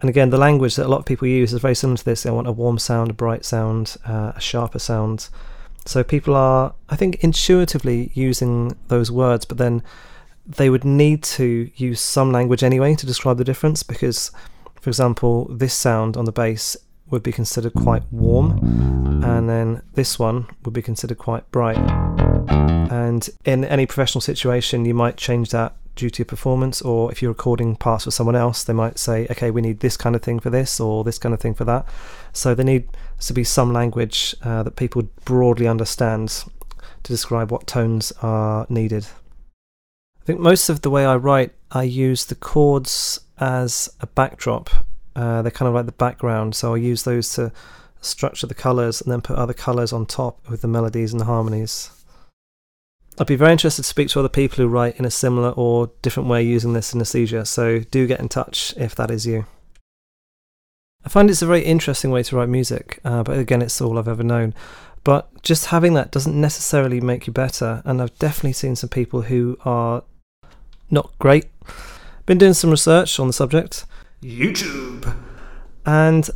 And 0.00 0.10
again, 0.10 0.30
the 0.30 0.38
language 0.38 0.76
that 0.76 0.86
a 0.86 0.88
lot 0.88 0.98
of 0.98 1.06
people 1.06 1.26
use 1.26 1.52
is 1.52 1.60
very 1.60 1.74
similar 1.74 1.96
to 1.96 2.04
this. 2.04 2.24
They 2.24 2.30
want 2.30 2.46
a 2.46 2.52
warm 2.52 2.78
sound, 2.78 3.10
a 3.10 3.14
bright 3.14 3.44
sound, 3.44 3.96
uh, 4.06 4.32
a 4.34 4.40
sharper 4.40 4.78
sound. 4.78 5.28
So 5.84 6.04
people 6.04 6.34
are, 6.36 6.74
I 6.88 6.96
think, 6.96 7.16
intuitively 7.24 8.10
using 8.14 8.76
those 8.88 9.10
words, 9.10 9.44
but 9.44 9.58
then 9.58 9.82
they 10.46 10.70
would 10.70 10.84
need 10.84 11.22
to 11.22 11.70
use 11.76 12.00
some 12.00 12.32
language 12.32 12.62
anyway 12.62 12.94
to 12.96 13.06
describe 13.06 13.38
the 13.38 13.44
difference 13.44 13.82
because, 13.82 14.30
for 14.80 14.90
example, 14.90 15.46
this 15.50 15.74
sound 15.74 16.16
on 16.16 16.24
the 16.24 16.32
bass 16.32 16.76
would 17.10 17.22
be 17.22 17.32
considered 17.32 17.74
quite 17.74 18.02
warm, 18.10 18.58
and 19.22 19.48
then 19.48 19.82
this 19.94 20.18
one 20.18 20.46
would 20.64 20.72
be 20.72 20.80
considered 20.82 21.18
quite 21.18 21.48
bright. 21.50 21.76
And 22.90 23.28
in 23.44 23.64
any 23.64 23.86
professional 23.86 24.22
situation, 24.22 24.84
you 24.84 24.94
might 24.94 25.16
change 25.16 25.50
that 25.50 25.74
due 25.94 26.10
to 26.10 26.24
performance, 26.24 26.80
or 26.82 27.12
if 27.12 27.20
you're 27.20 27.32
recording 27.32 27.76
parts 27.76 28.04
for 28.04 28.10
someone 28.10 28.36
else, 28.36 28.64
they 28.64 28.72
might 28.72 28.98
say, 28.98 29.26
okay, 29.30 29.50
we 29.50 29.60
need 29.60 29.80
this 29.80 29.96
kind 29.96 30.16
of 30.16 30.22
thing 30.22 30.40
for 30.40 30.50
this, 30.50 30.80
or 30.80 31.04
this 31.04 31.18
kind 31.18 31.34
of 31.34 31.40
thing 31.40 31.54
for 31.54 31.64
that. 31.64 31.86
So 32.32 32.54
there 32.54 32.64
needs 32.64 32.88
to 33.20 33.32
be 33.32 33.44
some 33.44 33.72
language 33.72 34.34
uh, 34.42 34.62
that 34.62 34.76
people 34.76 35.02
broadly 35.24 35.68
understand 35.68 36.44
to 37.02 37.12
describe 37.12 37.50
what 37.50 37.66
tones 37.66 38.12
are 38.22 38.66
needed. 38.68 39.06
I 40.22 40.24
think 40.24 40.40
most 40.40 40.68
of 40.68 40.82
the 40.82 40.90
way 40.90 41.04
I 41.04 41.16
write, 41.16 41.52
I 41.70 41.82
use 41.82 42.26
the 42.26 42.36
chords 42.36 43.20
as 43.38 43.90
a 44.00 44.06
backdrop. 44.06 44.70
Uh, 45.16 45.42
they're 45.42 45.50
kind 45.50 45.68
of 45.68 45.74
like 45.74 45.86
the 45.86 45.92
background, 45.92 46.54
so 46.54 46.74
I 46.74 46.78
use 46.78 47.02
those 47.02 47.28
to 47.34 47.52
structure 48.00 48.46
the 48.46 48.54
colours 48.54 49.00
and 49.00 49.12
then 49.12 49.20
put 49.20 49.36
other 49.36 49.52
colours 49.52 49.92
on 49.92 50.06
top 50.06 50.48
with 50.48 50.62
the 50.62 50.68
melodies 50.68 51.12
and 51.12 51.20
the 51.20 51.24
harmonies. 51.26 51.90
I'd 53.18 53.26
be 53.26 53.36
very 53.36 53.52
interested 53.52 53.82
to 53.82 53.88
speak 53.88 54.08
to 54.08 54.20
other 54.20 54.28
people 54.28 54.56
who 54.56 54.68
write 54.68 54.96
in 54.96 55.04
a 55.04 55.10
similar 55.10 55.50
or 55.50 55.90
different 56.00 56.28
way 56.28 56.42
using 56.42 56.72
this 56.72 56.92
synesthesia, 56.92 57.46
so 57.46 57.80
do 57.80 58.06
get 58.06 58.20
in 58.20 58.28
touch 58.28 58.74
if 58.76 58.94
that 58.94 59.10
is 59.10 59.26
you. 59.26 59.46
I 61.04 61.08
find 61.08 61.28
it's 61.28 61.42
a 61.42 61.46
very 61.46 61.62
interesting 61.62 62.10
way 62.10 62.22
to 62.22 62.36
write 62.36 62.48
music, 62.48 63.00
uh, 63.04 63.22
but 63.22 63.36
again, 63.38 63.60
it's 63.60 63.80
all 63.80 63.98
I've 63.98 64.08
ever 64.08 64.22
known. 64.22 64.54
But 65.04 65.42
just 65.42 65.66
having 65.66 65.94
that 65.94 66.12
doesn't 66.12 66.40
necessarily 66.40 67.00
make 67.00 67.26
you 67.26 67.32
better, 67.32 67.82
and 67.84 68.00
I've 68.00 68.16
definitely 68.18 68.52
seen 68.52 68.76
some 68.76 68.88
people 68.88 69.22
who 69.22 69.58
are 69.64 70.04
not 70.90 71.10
great. 71.18 71.46
Been 72.24 72.38
doing 72.38 72.54
some 72.54 72.70
research 72.70 73.18
on 73.18 73.26
the 73.26 73.32
subject. 73.32 73.84
YouTube. 74.22 75.12
And 75.84 76.30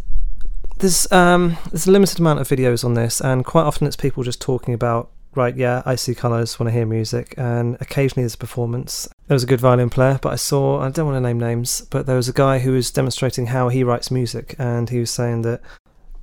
there's 0.78 1.11
um, 1.12 1.56
there's 1.71 1.87
a 1.87 1.92
limited 1.92 2.18
amount 2.18 2.40
of 2.40 2.49
videos 2.49 2.85
on 2.85 2.95
this, 2.95 3.21
and 3.21 3.45
quite 3.45 3.62
often 3.62 3.87
it's 3.87 3.97
people 3.97 4.25
just 4.25 4.40
talking 4.40 4.75
about 4.75 5.11
right, 5.37 5.57
yeah, 5.57 5.83
I 5.85 5.95
see 5.95 6.14
colours 6.14 6.59
when 6.59 6.66
I 6.66 6.71
hear 6.71 6.87
music, 6.87 7.35
and 7.37 7.76
occasionally 7.81 8.23
there's 8.23 8.35
a 8.35 8.38
performance. 8.38 9.09
There 9.28 9.35
was 9.35 9.43
a 9.45 9.47
good 9.47 9.61
violin 9.61 9.90
player, 9.90 10.19
but 10.21 10.33
I 10.33 10.37
saw, 10.37 10.81
I 10.81 10.90
don't 10.90 11.07
want 11.07 11.16
to 11.16 11.21
name 11.21 11.38
names, 11.38 11.83
but 11.90 12.07
there 12.07 12.16
was 12.16 12.28
a 12.28 12.33
guy 12.33 12.59
who 12.61 12.73
was 12.73 12.90
demonstrating 12.90 13.47
how 13.47 13.69
he 13.69 13.85
writes 13.85 14.11
music, 14.11 14.55
and 14.59 14.90
he 14.90 14.99
was 14.99 15.11
saying 15.11 15.43
that 15.43 15.61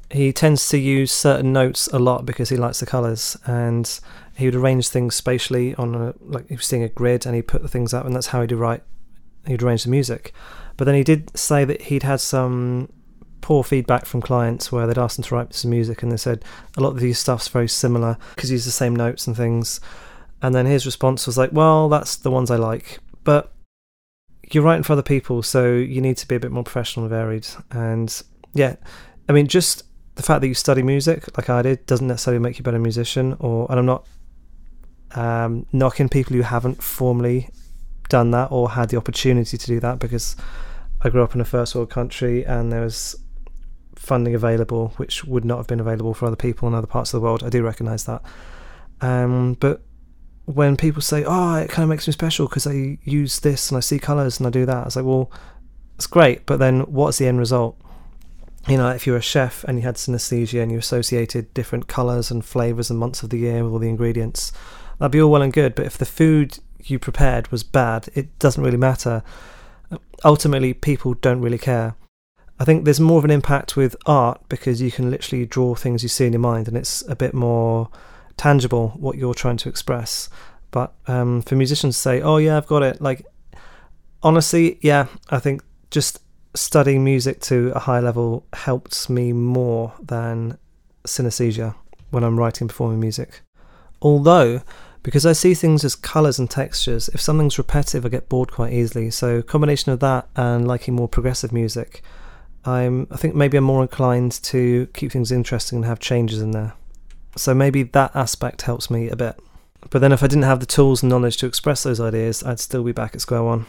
he 0.09 0.33
tends 0.33 0.67
to 0.69 0.77
use 0.77 1.11
certain 1.11 1.53
notes 1.53 1.87
a 1.87 1.99
lot 1.99 2.25
because 2.25 2.49
he 2.49 2.57
likes 2.57 2.79
the 2.79 2.85
colours, 2.85 3.37
and 3.45 3.99
he 4.35 4.45
would 4.45 4.55
arrange 4.55 4.89
things 4.89 5.15
spatially 5.15 5.75
on 5.75 5.95
a, 5.95 6.13
like 6.19 6.47
he 6.49 6.55
was 6.55 6.65
seeing 6.65 6.83
a 6.83 6.89
grid, 6.89 7.25
and 7.25 7.35
he 7.35 7.41
put 7.41 7.61
the 7.61 7.67
things 7.67 7.93
up, 7.93 8.05
and 8.05 8.15
that's 8.15 8.27
how 8.27 8.41
he'd 8.41 8.51
write, 8.51 8.83
he'd 9.45 9.63
arrange 9.63 9.83
the 9.83 9.89
music. 9.89 10.33
But 10.75 10.85
then 10.85 10.95
he 10.95 11.03
did 11.03 11.37
say 11.37 11.65
that 11.65 11.83
he'd 11.83 12.03
had 12.03 12.19
some 12.19 12.91
poor 13.43 13.61
feedback 13.61 14.05
from 14.05 14.21
clients 14.21 14.71
where 14.71 14.87
they'd 14.87 14.97
asked 14.97 15.17
them 15.17 15.23
to 15.23 15.35
write 15.35 15.53
some 15.53 15.69
music 15.69 16.01
and 16.01 16.11
they 16.11 16.17
said 16.17 16.43
a 16.77 16.81
lot 16.81 16.91
of 16.91 17.01
these 17.01 17.19
stuff's 17.19 17.49
very 17.49 17.67
similar 17.67 18.17
because 18.33 18.49
you 18.49 18.55
use 18.55 18.63
the 18.63 18.71
same 18.71 18.95
notes 18.95 19.27
and 19.27 19.35
things. 19.35 19.81
And 20.41 20.55
then 20.55 20.65
his 20.65 20.85
response 20.85 21.27
was 21.27 21.37
like, 21.37 21.51
well, 21.51 21.89
that's 21.89 22.15
the 22.15 22.31
ones 22.31 22.49
I 22.49 22.55
like. 22.55 22.99
But 23.25 23.51
you're 24.49 24.63
writing 24.63 24.83
for 24.83 24.93
other 24.93 25.03
people, 25.03 25.43
so 25.43 25.73
you 25.73 25.99
need 25.99 26.15
to 26.17 26.27
be 26.27 26.35
a 26.35 26.39
bit 26.39 26.51
more 26.51 26.63
professional 26.63 27.05
and 27.05 27.09
varied. 27.09 27.47
And 27.69 28.23
yeah, 28.53 28.77
I 29.27 29.33
mean, 29.33 29.47
just 29.47 29.83
the 30.15 30.23
fact 30.23 30.39
that 30.39 30.47
you 30.47 30.53
study 30.53 30.81
music 30.81 31.35
like 31.37 31.49
I 31.49 31.61
did 31.61 31.85
doesn't 31.85 32.07
necessarily 32.07 32.41
make 32.41 32.57
you 32.57 32.63
a 32.63 32.63
better 32.63 32.79
musician. 32.79 33.35
Or 33.39 33.67
and 33.69 33.77
I'm 33.77 33.85
not 33.85 34.07
um, 35.15 35.65
knocking 35.73 36.07
people 36.07 36.33
who 36.35 36.43
haven't 36.43 36.81
formally 36.81 37.49
done 38.07 38.31
that 38.31 38.51
or 38.51 38.71
had 38.71 38.87
the 38.87 38.97
opportunity 38.97 39.57
to 39.57 39.67
do 39.67 39.81
that 39.81 39.99
because 39.99 40.37
I 41.01 41.09
grew 41.09 41.23
up 41.23 41.35
in 41.35 41.41
a 41.41 41.45
first 41.45 41.75
world 41.75 41.89
country 41.89 42.45
and 42.45 42.71
there 42.71 42.81
was 42.81 43.17
funding 43.95 44.35
available, 44.35 44.93
which 44.97 45.23
would 45.23 45.45
not 45.45 45.57
have 45.57 45.67
been 45.67 45.79
available 45.79 46.13
for 46.13 46.25
other 46.25 46.35
people 46.35 46.67
in 46.67 46.73
other 46.73 46.87
parts 46.87 47.13
of 47.13 47.19
the 47.19 47.23
world. 47.23 47.43
I 47.43 47.49
do 47.49 47.63
recognise 47.63 48.05
that. 48.05 48.21
Um, 49.01 49.55
but 49.59 49.81
when 50.45 50.77
people 50.77 51.01
say, 51.01 51.23
"Oh, 51.25 51.55
it 51.55 51.69
kind 51.69 51.83
of 51.83 51.89
makes 51.89 52.07
me 52.07 52.13
special 52.13 52.47
because 52.47 52.67
I 52.67 52.97
use 53.03 53.39
this 53.39 53.69
and 53.69 53.77
I 53.77 53.81
see 53.81 53.99
colours 53.99 54.39
and 54.39 54.47
I 54.47 54.49
do 54.49 54.65
that," 54.65 54.77
I 54.77 54.85
was 54.85 54.95
like, 54.95 55.05
"Well, 55.05 55.31
it's 55.95 56.07
great, 56.07 56.45
but 56.45 56.57
then 56.59 56.81
what's 56.81 57.17
the 57.17 57.27
end 57.27 57.39
result?" 57.39 57.77
You 58.67 58.77
know, 58.77 58.89
if 58.89 59.05
you're 59.05 59.17
a 59.17 59.21
chef 59.21 59.63
and 59.65 59.77
you 59.77 59.83
had 59.83 59.95
synesthesia 59.95 60.61
and 60.61 60.71
you 60.71 60.77
associated 60.77 61.53
different 61.53 61.87
colours 61.87 62.31
and 62.31 62.45
flavours 62.45 62.89
and 62.89 62.97
months 62.97 63.21
of 63.23 63.29
the 63.29 63.39
year 63.39 63.63
with 63.63 63.73
all 63.73 63.79
the 63.79 63.89
ingredients, 63.89 64.53
that'd 64.99 65.11
be 65.11 65.21
all 65.21 65.31
well 65.31 65.41
and 65.41 65.51
good. 65.51 65.75
But 65.75 65.85
if 65.85 65.97
the 65.97 66.05
food 66.05 66.59
you 66.79 66.97
prepared 66.97 67.51
was 67.51 67.63
bad, 67.63 68.09
it 68.13 68.37
doesn't 68.39 68.63
really 68.63 68.77
matter. 68.77 69.21
Ultimately, 70.23 70.73
people 70.73 71.13
don't 71.15 71.41
really 71.41 71.57
care. 71.57 71.95
I 72.59 72.65
think 72.65 72.85
there's 72.85 72.99
more 72.99 73.17
of 73.17 73.25
an 73.25 73.31
impact 73.31 73.75
with 73.75 73.95
art 74.05 74.41
because 74.47 74.81
you 74.81 74.91
can 74.91 75.09
literally 75.09 75.45
draw 75.45 75.75
things 75.75 76.03
you 76.03 76.09
see 76.09 76.27
in 76.27 76.33
your 76.33 76.39
mind 76.39 76.67
and 76.67 76.77
it's 76.77 77.01
a 77.07 77.15
bit 77.15 77.33
more 77.33 77.89
tangible 78.37 78.89
what 78.89 79.17
you're 79.17 79.33
trying 79.33 79.57
to 79.57 79.69
express. 79.69 80.29
But 80.71 80.93
um, 81.07 81.41
for 81.41 81.55
musicians 81.55 81.95
to 81.95 82.01
say, 82.01 82.21
oh, 82.21 82.37
yeah, 82.37 82.57
I've 82.57 82.67
got 82.67 82.83
it, 82.83 83.01
like, 83.01 83.25
honestly, 84.21 84.79
yeah, 84.81 85.07
I 85.29 85.39
think 85.39 85.63
just 85.91 86.19
studying 86.55 87.03
music 87.03 87.41
to 87.41 87.71
a 87.75 87.79
high 87.79 87.99
level 87.99 88.45
helps 88.53 89.09
me 89.09 89.33
more 89.33 89.93
than 90.01 90.57
synesthesia 91.05 91.75
when 92.11 92.23
I'm 92.23 92.37
writing 92.37 92.67
performing 92.67 92.99
music. 92.99 93.41
Although, 94.01 94.61
because 95.01 95.25
I 95.25 95.33
see 95.33 95.53
things 95.53 95.83
as 95.83 95.95
colours 95.95 96.39
and 96.39 96.49
textures, 96.49 97.09
if 97.09 97.21
something's 97.21 97.57
repetitive, 97.57 98.05
I 98.05 98.09
get 98.09 98.29
bored 98.29 98.51
quite 98.51 98.73
easily. 98.73 99.09
So, 99.09 99.41
combination 99.41 99.91
of 99.91 99.99
that 99.99 100.27
and 100.35 100.67
liking 100.67 100.93
more 100.93 101.07
progressive 101.07 101.51
music 101.51 102.03
I'm 102.65 103.07
I 103.11 103.17
think 103.17 103.35
maybe 103.35 103.57
I'm 103.57 103.63
more 103.63 103.81
inclined 103.81 104.31
to 104.43 104.87
keep 104.93 105.11
things 105.11 105.31
interesting 105.31 105.77
and 105.77 105.85
have 105.85 105.99
changes 105.99 106.41
in 106.41 106.51
there. 106.51 106.73
So 107.35 107.53
maybe 107.53 107.83
that 107.83 108.15
aspect 108.15 108.63
helps 108.63 108.89
me 108.89 109.09
a 109.09 109.15
bit. 109.15 109.39
But 109.89 109.99
then 109.99 110.11
if 110.11 110.23
I 110.23 110.27
didn't 110.27 110.43
have 110.43 110.59
the 110.59 110.65
tools 110.65 111.03
and 111.03 111.09
knowledge 111.09 111.37
to 111.37 111.45
express 111.45 111.83
those 111.83 111.99
ideas, 111.99 112.43
I'd 112.43 112.59
still 112.59 112.83
be 112.83 112.91
back 112.91 113.15
at 113.15 113.21
square 113.21 113.43
one. 113.43 113.65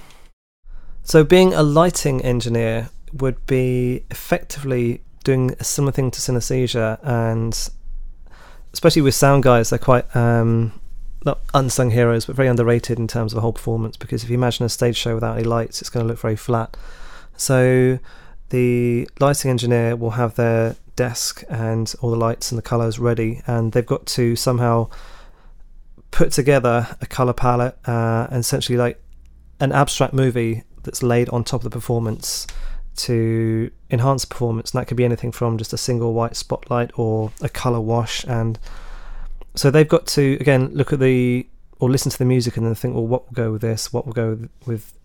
So 1.03 1.25
being 1.25 1.53
a 1.53 1.63
lighting 1.63 2.23
engineer 2.23 2.91
would 3.13 3.45
be 3.47 4.05
effectively 4.11 5.03
doing 5.25 5.55
a 5.59 5.65
similar 5.65 5.93
thing 5.93 6.11
to 6.11 6.21
synesthesia 6.21 6.99
and 7.03 7.71
especially 8.73 9.03
with 9.03 9.15
sound 9.15 9.43
guys, 9.43 9.71
they're 9.71 9.79
quite 9.79 10.15
um, 10.17 10.73
not 11.25 11.41
unsung 11.55 11.91
heroes, 11.91 12.27
but 12.27 12.37
very 12.37 12.49
underrated 12.49 12.99
in 12.99 13.07
terms 13.07 13.33
of 13.33 13.37
the 13.37 13.41
whole 13.41 13.53
performance. 13.53 13.97
Because 13.97 14.25
if 14.25 14.31
you 14.31 14.35
imagine 14.35 14.67
a 14.67 14.69
stage 14.69 14.97
show 14.97 15.15
without 15.15 15.37
any 15.37 15.45
lights, 15.45 15.81
it's 15.81 15.91
going 15.91 16.05
to 16.05 16.09
look 16.09 16.19
very 16.19 16.37
flat. 16.37 16.77
So 17.37 17.99
the 18.54 19.08
lighting 19.18 19.50
engineer 19.50 19.96
will 19.96 20.12
have 20.12 20.37
their 20.37 20.76
desk 20.94 21.42
and 21.49 21.92
all 22.00 22.11
the 22.12 22.16
lights 22.16 22.52
and 22.52 22.56
the 22.58 22.62
colors 22.62 23.00
ready, 23.00 23.42
and 23.49 23.73
they've 23.73 23.84
got 23.84 24.06
to 24.06 24.37
somehow 24.37 24.88
put 26.12 26.30
together 26.30 26.96
a 27.00 27.06
color 27.06 27.32
palette 27.32 27.76
uh, 27.88 28.28
and 28.30 28.38
essentially 28.38 28.78
like 28.78 29.02
an 29.58 29.73
abstract 29.73 30.14
movie 30.14 30.62
that's 30.84 31.02
laid 31.02 31.28
on 31.30 31.42
top 31.42 31.64
of 31.64 31.64
the 31.64 31.70
performance 31.70 32.46
to 32.94 33.73
enhance 33.90 34.25
performance. 34.25 34.70
And 34.70 34.80
that 34.80 34.87
could 34.87 34.96
be 34.96 35.04
anything 35.04 35.32
from 35.32 35.58
just 35.58 35.73
a 35.73 35.76
single 35.76 36.12
white 36.12 36.37
spotlight 36.37 36.92
or 36.94 37.32
a 37.40 37.49
color 37.49 37.80
wash. 37.80 38.23
And 38.23 38.56
so 39.56 39.68
they've 39.68 39.88
got 39.88 40.06
to 40.18 40.38
again 40.40 40.68
look 40.73 40.92
at 40.92 41.00
the 41.00 41.44
or 41.80 41.90
listen 41.90 42.12
to 42.12 42.18
the 42.18 42.25
music 42.25 42.56
and 42.56 42.64
then 42.64 42.76
think, 42.76 42.94
well, 42.94 43.04
what 43.04 43.26
will 43.26 43.34
go 43.34 43.50
with 43.50 43.62
this? 43.62 43.92
What 43.92 44.06
will 44.06 44.12
go 44.12 44.49
with 44.64 44.96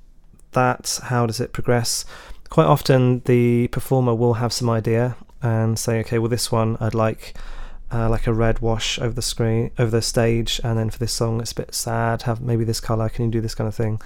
that? 0.52 1.00
How 1.06 1.26
does 1.26 1.40
it 1.40 1.52
progress? 1.52 2.06
Quite 2.50 2.66
often, 2.66 3.22
the 3.26 3.68
performer 3.68 4.16
will 4.16 4.36
have 4.36 4.52
some 4.52 4.70
idea 4.70 5.16
and 5.42 5.78
say, 5.78 6.00
okay, 6.00 6.20
well, 6.20 6.30
this 6.30 6.52
one 6.52 6.78
I'd 6.80 6.96
like. 6.96 7.36
Uh, 7.92 8.08
like 8.08 8.28
a 8.28 8.34
red 8.34 8.60
wash 8.60 9.00
over 9.00 9.16
the 9.16 9.22
screen, 9.22 9.72
over 9.80 9.90
the 9.90 10.00
stage, 10.00 10.62
and 10.64 10.78
then 10.78 10.92
for 10.92 11.00
this 11.00 11.12
song 11.12 11.42
it's 11.42 11.54
a 11.54 11.56
bit 11.56 11.74
sad. 11.74 12.22
Have 12.22 12.40
maybe 12.40 12.64
this 12.64 12.80
color. 12.80 13.10
Can 13.10 13.26
you 13.26 13.32
do 13.32 13.42
this 13.42 13.56
kind 13.56 13.68
of 13.68 13.74
thing? 13.74 14.00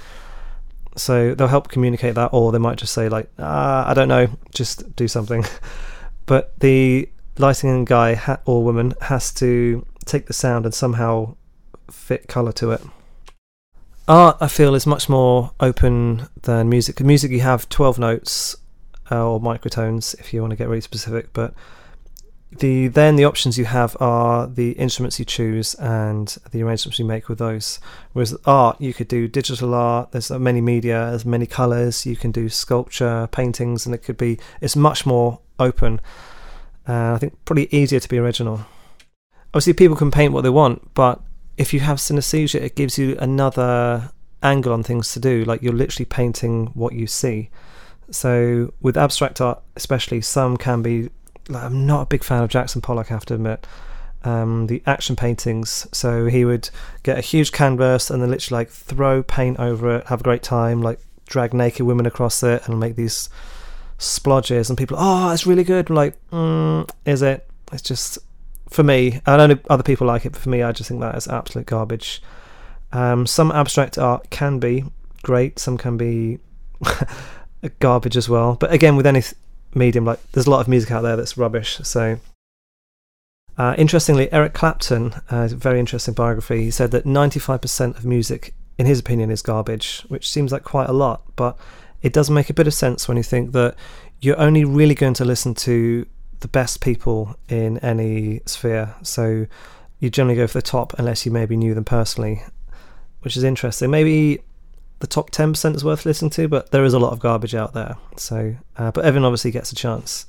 So 0.95 1.35
they'll 1.35 1.50
help 1.50 1.67
communicate 1.67 2.15
that, 2.15 2.29
or 2.31 2.53
they 2.53 2.59
might 2.59 2.77
just 2.77 2.93
say 2.93 3.09
like, 3.09 3.29
ah, 3.39 3.89
I 3.89 3.93
don't 3.93 4.07
know, 4.07 4.27
just 4.53 4.95
do 4.95 5.09
something. 5.09 5.43
but 6.25 6.57
the 6.62 7.09
lighting 7.38 7.83
guy 7.83 8.13
ha- 8.13 8.39
or 8.45 8.63
woman 8.63 8.93
has 9.01 9.33
to 9.33 9.85
take 10.05 10.27
the 10.27 10.33
sound 10.33 10.65
and 10.65 10.73
somehow 10.73 11.35
fit 11.91 12.29
color 12.29 12.53
to 12.53 12.71
it. 12.71 12.81
Art, 14.05 14.36
I 14.41 14.50
feel, 14.50 14.75
is 14.75 14.86
much 14.86 15.07
more 15.07 15.51
open 15.62 16.27
than 16.41 16.67
music. 16.67 17.00
Music, 17.00 17.31
you 17.31 17.39
have 17.39 17.69
twelve 17.69 17.98
notes 17.98 18.57
uh, 19.10 19.25
or 19.25 19.39
microtones 19.39 20.13
if 20.19 20.33
you 20.33 20.41
want 20.41 20.51
to 20.51 20.57
get 20.57 20.67
really 20.67 20.81
specific, 20.81 21.31
but 21.31 21.53
the 22.51 22.89
then 22.89 23.15
the 23.15 23.24
options 23.24 23.57
you 23.57 23.63
have 23.63 23.95
are 24.01 24.45
the 24.45 24.72
instruments 24.72 25.19
you 25.19 25.25
choose 25.25 25.74
and 25.75 26.38
the 26.51 26.62
arrangements 26.63 27.00
you 27.00 27.05
make 27.05 27.29
with 27.29 27.39
those. 27.39 27.79
Whereas 28.12 28.36
art, 28.45 28.81
you 28.81 28.93
could 28.93 29.07
do 29.07 29.29
digital 29.29 29.74
art. 29.74 30.12
There's 30.12 30.29
many 30.31 30.60
media, 30.60 31.07
there's 31.10 31.25
many 31.25 31.45
colors. 31.45 32.05
You 32.05 32.17
can 32.17 32.31
do 32.31 32.50
sculpture, 32.50 33.29
paintings, 33.31 33.86
and 33.86 33.95
it 33.95 34.00
could 34.00 34.17
be. 34.17 34.38
It's 34.60 34.75
much 34.75 35.05
more 35.05 35.39
open. 35.60 36.01
Uh, 36.86 37.13
I 37.13 37.19
think 37.19 37.38
probably 37.45 37.74
easier 37.74 38.01
to 38.01 38.10
be 38.10 38.17
original. 38.17 38.65
Obviously, 39.53 39.72
people 39.72 39.95
can 39.95 40.12
paint 40.12 40.33
what 40.33 40.41
they 40.41 40.50
want, 40.50 40.93
but 40.93 41.22
if 41.57 41.74
you 41.74 41.79
have 41.81 41.98
synesthesia, 41.98 42.62
it 42.62 42.75
gives 42.75 42.98
you 42.98 43.17
another 43.19 44.12
angle 44.41 44.74
on 44.74 44.83
things 44.83 45.12
to 45.13 45.19
do. 45.19 45.43
Like 45.45 45.62
you're 45.62 45.74
literally 45.74 46.05
painting 46.05 46.67
what 46.74 46.93
you 46.93 47.07
see. 47.07 47.50
So 48.12 48.74
with 48.81 48.98
abstract 48.98 49.41
art, 49.41 49.62
especially, 49.75 50.22
some 50.22 50.57
can 50.57 50.81
be 50.81 51.10
like, 51.50 51.63
I'm 51.63 51.86
not 51.86 52.01
a 52.01 52.05
big 52.05 52.24
fan 52.24 52.43
of 52.43 52.50
Jackson 52.50 52.81
Pollock, 52.81 53.12
I 53.12 53.15
have 53.15 53.25
to 53.25 53.36
admit. 53.36 53.65
Um, 54.24 54.67
the 54.67 54.81
action 54.86 55.15
paintings. 55.15 55.88
So 55.91 56.27
he 56.27 56.45
would 56.45 56.69
get 57.03 57.17
a 57.17 57.22
huge 57.22 57.51
canvas 57.51 58.10
and 58.10 58.22
then 58.22 58.29
literally 58.29 58.62
like 58.62 58.69
throw 58.69 59.24
paint 59.24 59.60
over 59.60 59.98
it, 59.98 60.07
have 60.07 60.22
a 60.22 60.24
great 60.24 60.43
time, 60.43 60.81
like 60.81 61.00
drag 61.25 61.53
naked 61.53 61.86
women 61.86 62.05
across 62.05 62.43
it 62.43 62.67
and 62.67 62.79
make 62.79 62.95
these 62.95 63.29
splodges. 64.00 64.69
And 64.69 64.77
people, 64.77 64.98
oh, 65.00 65.31
it's 65.31 65.45
really 65.45 65.63
good. 65.63 65.89
I'm 65.89 65.95
like, 65.95 66.29
mm, 66.29 66.89
is 67.05 67.22
it? 67.22 67.48
It's 67.72 67.81
just 67.81 68.17
for 68.70 68.84
me. 68.84 69.22
I 69.25 69.48
know 69.48 69.60
other 69.70 69.84
people 69.84 70.08
like 70.08 70.25
it, 70.25 70.34
but 70.34 70.41
for 70.41 70.50
me, 70.50 70.63
I 70.63 70.72
just 70.72 70.89
think 70.89 71.01
that 71.01 71.15
is 71.15 71.27
absolute 71.27 71.67
garbage. 71.67 72.22
Um, 72.91 73.25
some 73.25 73.51
abstract 73.51 73.98
art 73.98 74.29
can 74.29 74.60
be 74.60 74.86
great. 75.24 75.60
Some 75.60 75.77
can 75.77 75.98
be 75.98 76.39
garbage 77.79 78.17
as 78.17 78.29
well. 78.29 78.55
But 78.55 78.72
again, 78.72 78.96
with 78.96 79.08
any 79.08 79.24
medium. 79.75 80.05
Like 80.05 80.20
there's 80.32 80.48
a 80.48 80.51
lot 80.51 80.62
of 80.62 80.67
music 80.67 80.91
out 80.91 81.01
there 81.01 81.15
that's 81.15 81.38
rubbish. 81.38 81.79
So 81.84 82.20
uh, 83.58 83.75
interestingly, 83.77 84.32
Eric 84.32 84.53
Clapton, 84.53 85.13
uh, 85.29 85.48
very 85.48 85.79
interesting 85.79 86.13
biography. 86.13 86.63
He 86.63 86.72
said 86.72 86.91
that 86.91 87.05
95% 87.05 87.98
of 87.98 88.05
music, 88.05 88.53
in 88.77 88.86
his 88.86 89.00
opinion, 89.00 89.29
is 89.29 89.41
garbage, 89.41 90.01
which 90.08 90.29
seems 90.29 90.51
like 90.51 90.63
quite 90.63 90.89
a 90.89 90.93
lot, 90.93 91.24
but 91.36 91.58
it 92.01 92.13
does 92.13 92.29
make 92.29 92.50
a 92.50 92.53
bit 92.53 92.67
of 92.67 92.74
sense 92.74 93.08
when 93.08 93.17
you 93.17 93.24
think 93.24 93.51
that 93.51 93.75
you're 94.22 94.39
only 94.39 94.65
really 94.65 94.96
going 94.96 95.13
to 95.15 95.25
listen 95.25 95.53
to 95.53 96.05
the 96.43 96.47
best 96.50 96.81
people 96.81 97.35
in 97.47 97.77
any 97.79 98.41
sphere. 98.45 98.93
So 99.01 99.47
you 100.00 100.09
generally 100.09 100.35
go 100.35 100.45
for 100.45 100.57
the 100.57 100.62
top 100.62 100.93
unless 101.00 101.25
you 101.25 101.31
maybe 101.31 101.55
knew 101.55 101.73
them 101.73 101.86
personally, 101.86 102.43
which 103.21 103.38
is 103.38 103.45
interesting. 103.45 103.89
Maybe 103.89 104.43
the 104.99 105.08
top 105.08 105.32
10% 105.32 105.73
is 105.73 105.86
worth 105.86 106.06
listening 106.06 106.32
to, 106.32 106.49
but 106.49 106.71
there 106.71 106.84
is 106.84 106.93
a 106.93 106.99
lot 106.99 107.13
of 107.13 107.19
garbage 107.19 107.56
out 107.56 107.73
there. 107.73 107.95
So, 108.17 108.58
uh, 108.77 108.91
but 108.91 109.06
everyone 109.06 109.25
obviously 109.25 109.51
gets 109.51 109.71
a 109.71 109.75
chance. 109.75 110.25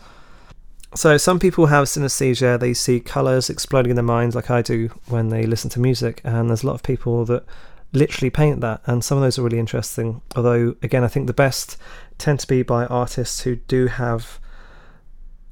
So, 0.94 1.16
some 1.16 1.40
people 1.40 1.66
have 1.66 1.86
synesthesia, 1.86 2.60
they 2.60 2.74
see 2.74 3.00
colours 3.00 3.50
exploding 3.50 3.90
in 3.90 3.96
their 3.96 4.04
minds, 4.04 4.36
like 4.36 4.48
I 4.48 4.62
do 4.62 4.90
when 5.08 5.30
they 5.30 5.44
listen 5.44 5.68
to 5.70 5.80
music, 5.80 6.20
and 6.22 6.48
there's 6.48 6.62
a 6.62 6.68
lot 6.68 6.74
of 6.74 6.84
people 6.84 7.24
that 7.24 7.44
literally 7.92 8.30
paint 8.30 8.60
that, 8.60 8.80
and 8.86 9.02
some 9.02 9.18
of 9.18 9.22
those 9.22 9.36
are 9.36 9.42
really 9.42 9.58
interesting. 9.58 10.20
Although, 10.36 10.76
again, 10.84 11.02
I 11.02 11.08
think 11.08 11.26
the 11.26 11.32
best 11.32 11.76
tend 12.18 12.38
to 12.40 12.46
be 12.46 12.62
by 12.62 12.86
artists 12.86 13.40
who 13.40 13.56
do 13.56 13.88
have 13.88 14.38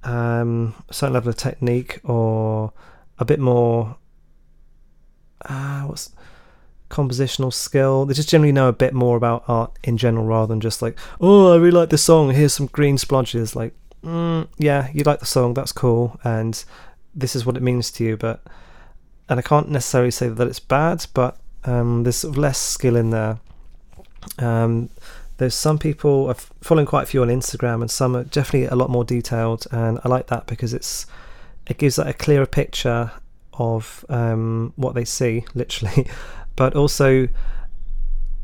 um, 0.04 0.74
a 0.88 0.94
certain 0.94 1.14
level 1.14 1.30
of 1.30 1.36
technique 1.36 2.00
or 2.04 2.72
a 3.18 3.24
bit 3.24 3.40
more. 3.40 3.96
Uh, 5.44 5.82
what's 5.82 6.12
compositional 6.92 7.52
skill. 7.52 8.04
They 8.04 8.14
just 8.14 8.28
generally 8.28 8.52
know 8.52 8.68
a 8.68 8.72
bit 8.72 8.94
more 8.94 9.16
about 9.16 9.44
art 9.48 9.76
in 9.82 9.96
general 9.96 10.26
rather 10.26 10.46
than 10.46 10.60
just 10.60 10.82
like, 10.82 10.96
oh, 11.20 11.52
I 11.52 11.56
really 11.56 11.72
like 11.72 11.88
this 11.88 12.04
song. 12.04 12.30
Here's 12.30 12.52
some 12.52 12.66
green 12.66 12.96
splodges. 12.98 13.56
Like, 13.56 13.74
mm, 14.04 14.46
yeah, 14.58 14.88
you 14.92 15.02
like 15.02 15.18
the 15.18 15.26
song. 15.26 15.54
That's 15.54 15.72
cool. 15.72 16.20
And 16.22 16.62
this 17.14 17.34
is 17.34 17.44
what 17.44 17.56
it 17.56 17.62
means 17.62 17.90
to 17.92 18.04
you. 18.04 18.16
But, 18.16 18.42
and 19.28 19.40
I 19.40 19.42
can't 19.42 19.70
necessarily 19.70 20.10
say 20.12 20.28
that 20.28 20.46
it's 20.46 20.60
bad, 20.60 21.06
but 21.14 21.38
um, 21.64 22.04
there's 22.04 22.16
sort 22.16 22.34
of 22.34 22.38
less 22.38 22.58
skill 22.58 22.94
in 22.94 23.10
there. 23.10 23.40
Um, 24.38 24.90
there's 25.42 25.54
some 25.56 25.76
people 25.76 26.30
I've 26.30 26.52
following 26.60 26.86
quite 26.86 27.02
a 27.02 27.06
few 27.06 27.20
on 27.20 27.28
Instagram, 27.28 27.80
and 27.80 27.90
some 27.90 28.14
are 28.14 28.22
definitely 28.22 28.68
a 28.68 28.76
lot 28.76 28.90
more 28.90 29.04
detailed, 29.04 29.66
and 29.72 29.98
I 30.04 30.08
like 30.08 30.28
that 30.28 30.46
because 30.46 30.72
it's 30.72 31.04
it 31.66 31.78
gives 31.78 31.96
that 31.96 32.06
a 32.06 32.12
clearer 32.12 32.46
picture 32.46 33.10
of 33.54 34.04
um, 34.08 34.72
what 34.76 34.94
they 34.94 35.04
see, 35.04 35.44
literally, 35.54 36.06
but 36.54 36.76
also 36.76 37.28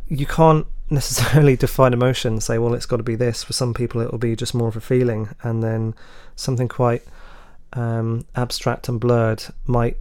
you 0.08 0.26
can't 0.26 0.66
necessarily 0.90 1.54
define 1.64 1.92
emotion 1.92 2.32
and 2.32 2.42
say 2.42 2.58
well 2.58 2.74
it's 2.74 2.86
got 2.86 2.96
to 2.96 3.04
be 3.04 3.14
this. 3.14 3.44
For 3.44 3.52
some 3.52 3.74
people 3.74 4.00
it 4.00 4.10
will 4.10 4.18
be 4.18 4.34
just 4.34 4.52
more 4.52 4.68
of 4.68 4.76
a 4.76 4.80
feeling 4.80 5.28
and 5.44 5.62
then 5.62 5.94
something 6.34 6.66
quite 6.66 7.04
um, 7.74 8.26
abstract 8.34 8.88
and 8.88 8.98
blurred 8.98 9.44
might 9.66 9.98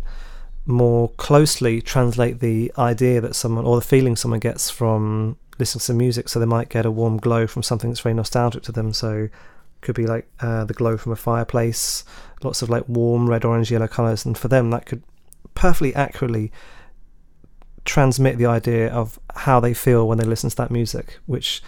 more 0.66 1.10
closely 1.10 1.80
translate 1.80 2.40
the 2.40 2.72
idea 2.76 3.22
that 3.22 3.36
someone 3.36 3.66
or 3.66 3.76
the 3.76 3.86
feeling 3.86 4.16
someone 4.16 4.40
gets 4.40 4.72
from 4.72 5.38
listening 5.60 5.80
to 5.80 5.86
some 5.86 5.98
music 5.98 6.30
so 6.30 6.40
they 6.40 6.46
might 6.46 6.70
get 6.70 6.86
a 6.86 6.92
warm 6.92 7.18
glow 7.18 7.48
from 7.48 7.64
something 7.64 7.90
that's 7.90 8.00
very 8.00 8.14
nostalgic 8.14 8.64
to 8.64 8.72
them 8.72 8.94
so 8.94 9.30
could 9.82 9.96
be 9.96 10.08
like 10.08 10.28
uh, 10.40 10.66
the 10.66 10.74
glow 10.74 10.98
from 10.98 11.12
a 11.12 11.16
fireplace 11.16 12.04
lots 12.44 12.62
of 12.62 12.70
like 12.70 12.88
warm 12.88 13.30
red 13.30 13.46
orange 13.46 13.72
yellow 13.72 13.88
colors 13.88 14.26
and 14.26 14.38
for 14.38 14.48
them 14.48 14.70
that 14.70 14.86
could 14.86 15.04
perfectly 15.54 15.94
accurately 15.96 16.52
transmit 17.88 18.38
the 18.38 18.46
idea 18.46 18.90
of 18.94 19.18
how 19.34 19.60
they 19.60 19.74
feel 19.74 20.08
when 20.08 20.20
they 20.20 20.26
listen 20.26 20.50
to 20.50 20.56
that 20.58 20.70
music, 20.70 21.18
which 21.26 21.64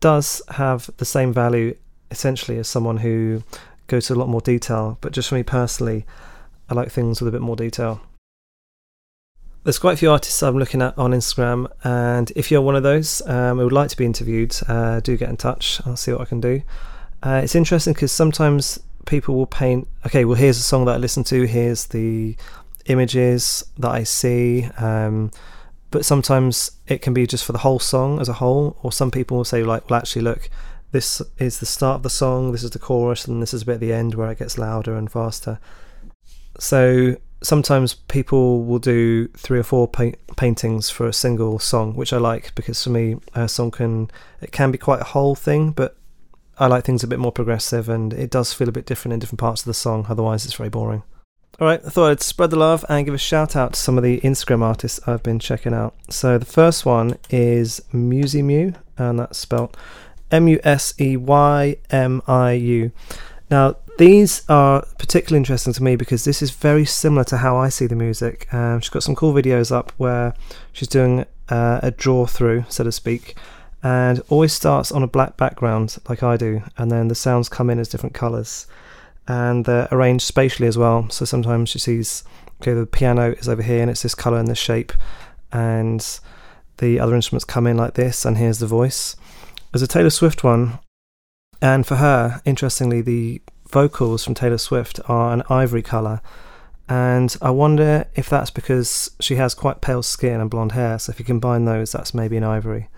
does 0.00 0.42
have 0.48 0.90
the 0.98 1.04
same 1.04 1.32
value 1.32 1.74
essentially 2.10 2.58
as 2.58 2.68
someone 2.68 2.98
who 2.98 3.42
goes 3.86 4.08
to 4.08 4.14
a 4.14 4.16
lot 4.16 4.28
more 4.28 4.40
detail. 4.40 4.98
But 5.00 5.12
just 5.12 5.28
for 5.28 5.36
me 5.36 5.42
personally, 5.42 6.04
I 6.68 6.74
like 6.74 6.90
things 6.90 7.20
with 7.20 7.28
a 7.28 7.32
bit 7.32 7.40
more 7.40 7.56
detail. 7.56 8.02
There's 9.64 9.78
quite 9.78 9.94
a 9.94 9.96
few 9.96 10.10
artists 10.10 10.42
I'm 10.42 10.58
looking 10.58 10.82
at 10.82 10.96
on 10.98 11.12
Instagram, 11.12 11.72
and 11.84 12.30
if 12.36 12.50
you're 12.50 12.60
one 12.60 12.76
of 12.76 12.82
those 12.82 13.26
um, 13.26 13.56
who 13.56 13.64
would 13.64 13.72
like 13.72 13.88
to 13.88 13.96
be 13.96 14.04
interviewed, 14.04 14.54
uh, 14.68 15.00
do 15.00 15.16
get 15.16 15.30
in 15.30 15.38
touch. 15.38 15.80
I'll 15.86 15.96
see 15.96 16.12
what 16.12 16.20
I 16.20 16.26
can 16.26 16.38
do. 16.38 16.60
Uh, 17.22 17.40
it's 17.42 17.54
interesting 17.54 17.94
because 17.94 18.12
sometimes 18.12 18.78
people 19.06 19.34
will 19.34 19.46
paint. 19.46 19.88
Okay, 20.04 20.26
well, 20.26 20.36
here's 20.36 20.58
a 20.58 20.62
song 20.62 20.84
that 20.84 20.96
I 20.96 20.98
listen 20.98 21.24
to. 21.24 21.46
Here's 21.46 21.86
the 21.86 22.36
images 22.84 23.64
that 23.78 23.90
I 23.90 24.02
see. 24.02 24.68
Um, 24.76 25.30
but 25.90 26.04
sometimes 26.04 26.72
it 26.86 27.00
can 27.00 27.14
be 27.14 27.26
just 27.26 27.46
for 27.46 27.52
the 27.52 27.58
whole 27.58 27.78
song 27.78 28.20
as 28.20 28.28
a 28.28 28.34
whole, 28.34 28.76
or 28.82 28.92
some 28.92 29.10
people 29.10 29.38
will 29.38 29.44
say, 29.44 29.62
like, 29.62 29.88
well, 29.88 29.98
actually, 29.98 30.22
look, 30.22 30.50
this 30.92 31.22
is 31.38 31.60
the 31.60 31.66
start 31.66 31.96
of 31.96 32.02
the 32.02 32.10
song, 32.10 32.52
this 32.52 32.64
is 32.64 32.72
the 32.72 32.78
chorus, 32.78 33.24
and 33.24 33.40
this 33.40 33.54
is 33.54 33.62
a 33.62 33.64
bit 33.64 33.74
at 33.76 33.80
the 33.80 33.94
end 33.94 34.14
where 34.14 34.30
it 34.30 34.40
gets 34.40 34.58
louder 34.58 34.94
and 34.94 35.10
faster. 35.10 35.58
So 36.58 37.16
sometimes 37.44 37.94
people 37.94 38.64
will 38.64 38.78
do 38.78 39.28
three 39.28 39.58
or 39.58 39.62
four 39.62 39.86
pa- 39.86 40.12
paintings 40.36 40.90
for 40.90 41.06
a 41.06 41.12
single 41.12 41.58
song, 41.58 41.94
which 41.94 42.12
I 42.12 42.18
like 42.18 42.54
because 42.54 42.82
for 42.82 42.90
me, 42.90 43.16
a 43.34 43.48
song 43.48 43.70
can 43.70 44.10
it 44.40 44.50
can 44.50 44.70
be 44.70 44.78
quite 44.78 45.00
a 45.00 45.04
whole 45.04 45.34
thing, 45.34 45.70
but 45.70 45.96
I 46.58 46.66
like 46.66 46.84
things 46.84 47.02
a 47.02 47.08
bit 47.08 47.18
more 47.18 47.32
progressive, 47.32 47.88
and 47.88 48.12
it 48.12 48.30
does 48.30 48.52
feel 48.52 48.68
a 48.68 48.72
bit 48.72 48.86
different 48.86 49.12
in 49.12 49.18
different 49.18 49.40
parts 49.40 49.62
of 49.62 49.66
the 49.66 49.74
song. 49.74 50.06
Otherwise, 50.08 50.44
it's 50.44 50.54
very 50.54 50.68
boring. 50.68 51.02
All 51.60 51.68
right, 51.68 51.80
I 51.84 51.88
thought 51.88 52.10
I'd 52.10 52.20
spread 52.20 52.50
the 52.50 52.56
love 52.56 52.84
and 52.88 53.04
give 53.04 53.14
a 53.14 53.18
shout 53.18 53.54
out 53.54 53.74
to 53.74 53.80
some 53.80 53.96
of 53.96 54.02
the 54.02 54.20
Instagram 54.22 54.62
artists 54.62 55.00
I've 55.06 55.22
been 55.22 55.38
checking 55.38 55.72
out. 55.72 55.94
So 56.10 56.36
the 56.38 56.44
first 56.44 56.84
one 56.84 57.16
is 57.30 57.80
Museymiu, 57.92 58.74
and 58.98 59.18
that's 59.20 59.38
spelled 59.38 59.76
M 60.30 60.48
U 60.48 60.58
S 60.64 60.94
E 61.00 61.16
Y 61.16 61.76
M 61.90 62.22
I 62.26 62.52
U. 62.52 62.90
Now, 63.50 63.76
these 63.98 64.42
are 64.48 64.84
particularly 64.98 65.38
interesting 65.38 65.72
to 65.72 65.82
me 65.82 65.96
because 65.96 66.24
this 66.24 66.42
is 66.42 66.50
very 66.50 66.84
similar 66.84 67.24
to 67.24 67.38
how 67.38 67.56
I 67.56 67.68
see 67.68 67.86
the 67.86 67.94
music. 67.96 68.52
Um, 68.52 68.80
she's 68.80 68.90
got 68.90 69.02
some 69.02 69.14
cool 69.14 69.32
videos 69.32 69.70
up 69.70 69.92
where 69.96 70.34
she's 70.72 70.88
doing 70.88 71.26
uh, 71.48 71.80
a 71.82 71.90
draw 71.90 72.26
through, 72.26 72.64
so 72.68 72.84
to 72.84 72.92
speak, 72.92 73.36
and 73.82 74.20
always 74.28 74.52
starts 74.52 74.90
on 74.90 75.02
a 75.02 75.06
black 75.06 75.36
background 75.36 75.98
like 76.08 76.22
I 76.22 76.36
do, 76.36 76.62
and 76.76 76.90
then 76.90 77.08
the 77.08 77.14
sounds 77.14 77.48
come 77.48 77.70
in 77.70 77.78
as 77.78 77.88
different 77.88 78.14
colours, 78.14 78.66
and 79.28 79.64
they're 79.64 79.88
arranged 79.92 80.24
spatially 80.24 80.66
as 80.66 80.78
well. 80.78 81.08
So 81.10 81.24
sometimes 81.24 81.68
she 81.68 81.78
sees, 81.78 82.24
okay, 82.60 82.74
the 82.74 82.86
piano 82.86 83.32
is 83.32 83.48
over 83.48 83.62
here 83.62 83.82
and 83.82 83.90
it's 83.90 84.02
this 84.02 84.14
colour 84.14 84.38
and 84.38 84.48
this 84.48 84.58
shape, 84.58 84.92
and 85.52 86.20
the 86.78 86.98
other 86.98 87.14
instruments 87.14 87.44
come 87.44 87.66
in 87.66 87.76
like 87.76 87.94
this, 87.94 88.24
and 88.24 88.38
here's 88.38 88.58
the 88.58 88.66
voice. 88.66 89.14
There's 89.72 89.82
a 89.82 89.86
Taylor 89.86 90.10
Swift 90.10 90.42
one, 90.42 90.80
and 91.62 91.86
for 91.86 91.96
her, 91.96 92.42
interestingly, 92.44 93.00
the 93.00 93.40
vocals 93.74 94.22
from 94.22 94.34
Taylor 94.34 94.56
Swift 94.56 95.00
are 95.08 95.32
an 95.34 95.42
ivory 95.50 95.82
colour. 95.82 96.22
And 96.88 97.36
I 97.42 97.50
wonder 97.50 98.06
if 98.14 98.28
that's 98.30 98.50
because 98.50 99.10
she 99.20 99.34
has 99.34 99.52
quite 99.52 99.80
pale 99.80 100.02
skin 100.02 100.40
and 100.40 100.48
blonde 100.48 100.72
hair. 100.72 100.98
So 101.00 101.10
if 101.10 101.18
you 101.18 101.24
combine 101.24 101.64
those, 101.64 101.90
that's 101.90 102.14
maybe 102.14 102.36
an 102.36 102.44
ivory. 102.44 102.88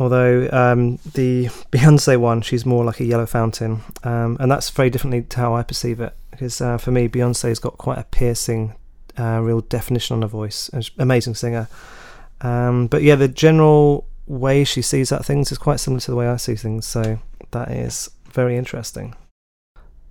Although 0.00 0.48
um, 0.52 0.96
the 1.14 1.46
Beyonce 1.70 2.18
one, 2.18 2.42
she's 2.42 2.66
more 2.66 2.84
like 2.84 2.98
a 2.98 3.04
yellow 3.04 3.24
fountain. 3.24 3.82
Um, 4.02 4.36
and 4.40 4.50
that's 4.50 4.68
very 4.70 4.90
differently 4.90 5.22
to 5.22 5.36
how 5.36 5.54
I 5.54 5.62
perceive 5.62 6.00
it. 6.00 6.12
Because 6.32 6.60
uh, 6.60 6.76
for 6.76 6.90
me, 6.90 7.08
Beyonce's 7.08 7.60
got 7.60 7.78
quite 7.78 7.98
a 7.98 8.04
piercing, 8.04 8.74
uh, 9.16 9.40
real 9.40 9.60
definition 9.60 10.16
on 10.16 10.22
her 10.22 10.28
voice. 10.28 10.70
Amazing 10.98 11.36
singer. 11.36 11.68
Um, 12.40 12.88
but 12.88 13.02
yeah, 13.02 13.14
the 13.14 13.28
general 13.28 14.08
way 14.26 14.64
she 14.64 14.82
sees 14.82 15.10
that 15.10 15.24
things 15.24 15.52
is 15.52 15.58
quite 15.58 15.78
similar 15.78 16.00
to 16.00 16.10
the 16.10 16.16
way 16.16 16.26
I 16.26 16.36
see 16.36 16.56
things. 16.56 16.84
So 16.84 17.20
that 17.52 17.70
is 17.70 18.10
very 18.32 18.56
interesting. 18.56 19.14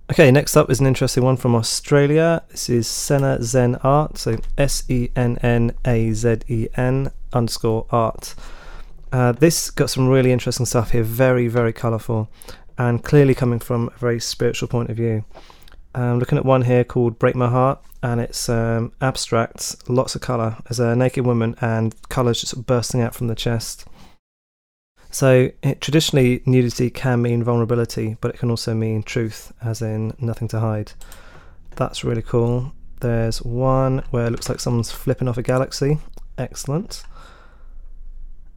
Okay, 0.08 0.30
next 0.30 0.56
up 0.56 0.70
is 0.70 0.78
an 0.78 0.86
interesting 0.86 1.24
one 1.24 1.36
from 1.36 1.56
Australia. 1.56 2.44
This 2.50 2.68
is 2.68 2.86
Senna 2.86 3.42
Zen 3.42 3.74
Art, 3.82 4.18
so 4.18 4.36
S 4.56 4.84
E 4.88 5.10
N 5.16 5.36
N 5.38 5.72
A 5.84 6.12
Z 6.12 6.36
E 6.46 6.68
N 6.76 7.10
underscore 7.32 7.86
art. 7.90 8.36
Uh, 9.10 9.32
this 9.32 9.68
got 9.68 9.90
some 9.90 10.06
really 10.06 10.30
interesting 10.30 10.64
stuff 10.64 10.92
here, 10.92 11.02
very, 11.02 11.48
very 11.48 11.72
colourful, 11.72 12.30
and 12.78 13.02
clearly 13.02 13.34
coming 13.34 13.58
from 13.58 13.90
a 13.96 13.98
very 13.98 14.20
spiritual 14.20 14.68
point 14.68 14.90
of 14.90 14.96
view. 14.96 15.24
I'm 15.92 16.20
looking 16.20 16.38
at 16.38 16.44
one 16.44 16.62
here 16.62 16.84
called 16.84 17.18
Break 17.18 17.34
My 17.34 17.48
Heart, 17.48 17.80
and 18.00 18.20
it's 18.20 18.48
um, 18.48 18.92
abstract, 19.00 19.88
lots 19.90 20.14
of 20.14 20.20
colour. 20.20 20.56
There's 20.68 20.78
a 20.78 20.94
naked 20.94 21.26
woman, 21.26 21.56
and 21.60 21.96
colours 22.10 22.42
just 22.42 22.64
bursting 22.64 23.00
out 23.00 23.16
from 23.16 23.26
the 23.26 23.34
chest. 23.34 23.86
So, 25.16 25.50
it, 25.62 25.80
traditionally, 25.80 26.42
nudity 26.44 26.90
can 26.90 27.22
mean 27.22 27.42
vulnerability, 27.42 28.18
but 28.20 28.34
it 28.34 28.38
can 28.38 28.50
also 28.50 28.74
mean 28.74 29.02
truth, 29.02 29.50
as 29.62 29.80
in 29.80 30.12
nothing 30.18 30.46
to 30.48 30.60
hide. 30.60 30.92
That's 31.76 32.04
really 32.04 32.20
cool. 32.20 32.74
There's 33.00 33.40
one 33.40 34.04
where 34.10 34.26
it 34.26 34.30
looks 34.30 34.50
like 34.50 34.60
someone's 34.60 34.92
flipping 34.92 35.26
off 35.26 35.38
a 35.38 35.42
galaxy. 35.42 36.00
Excellent. 36.36 37.02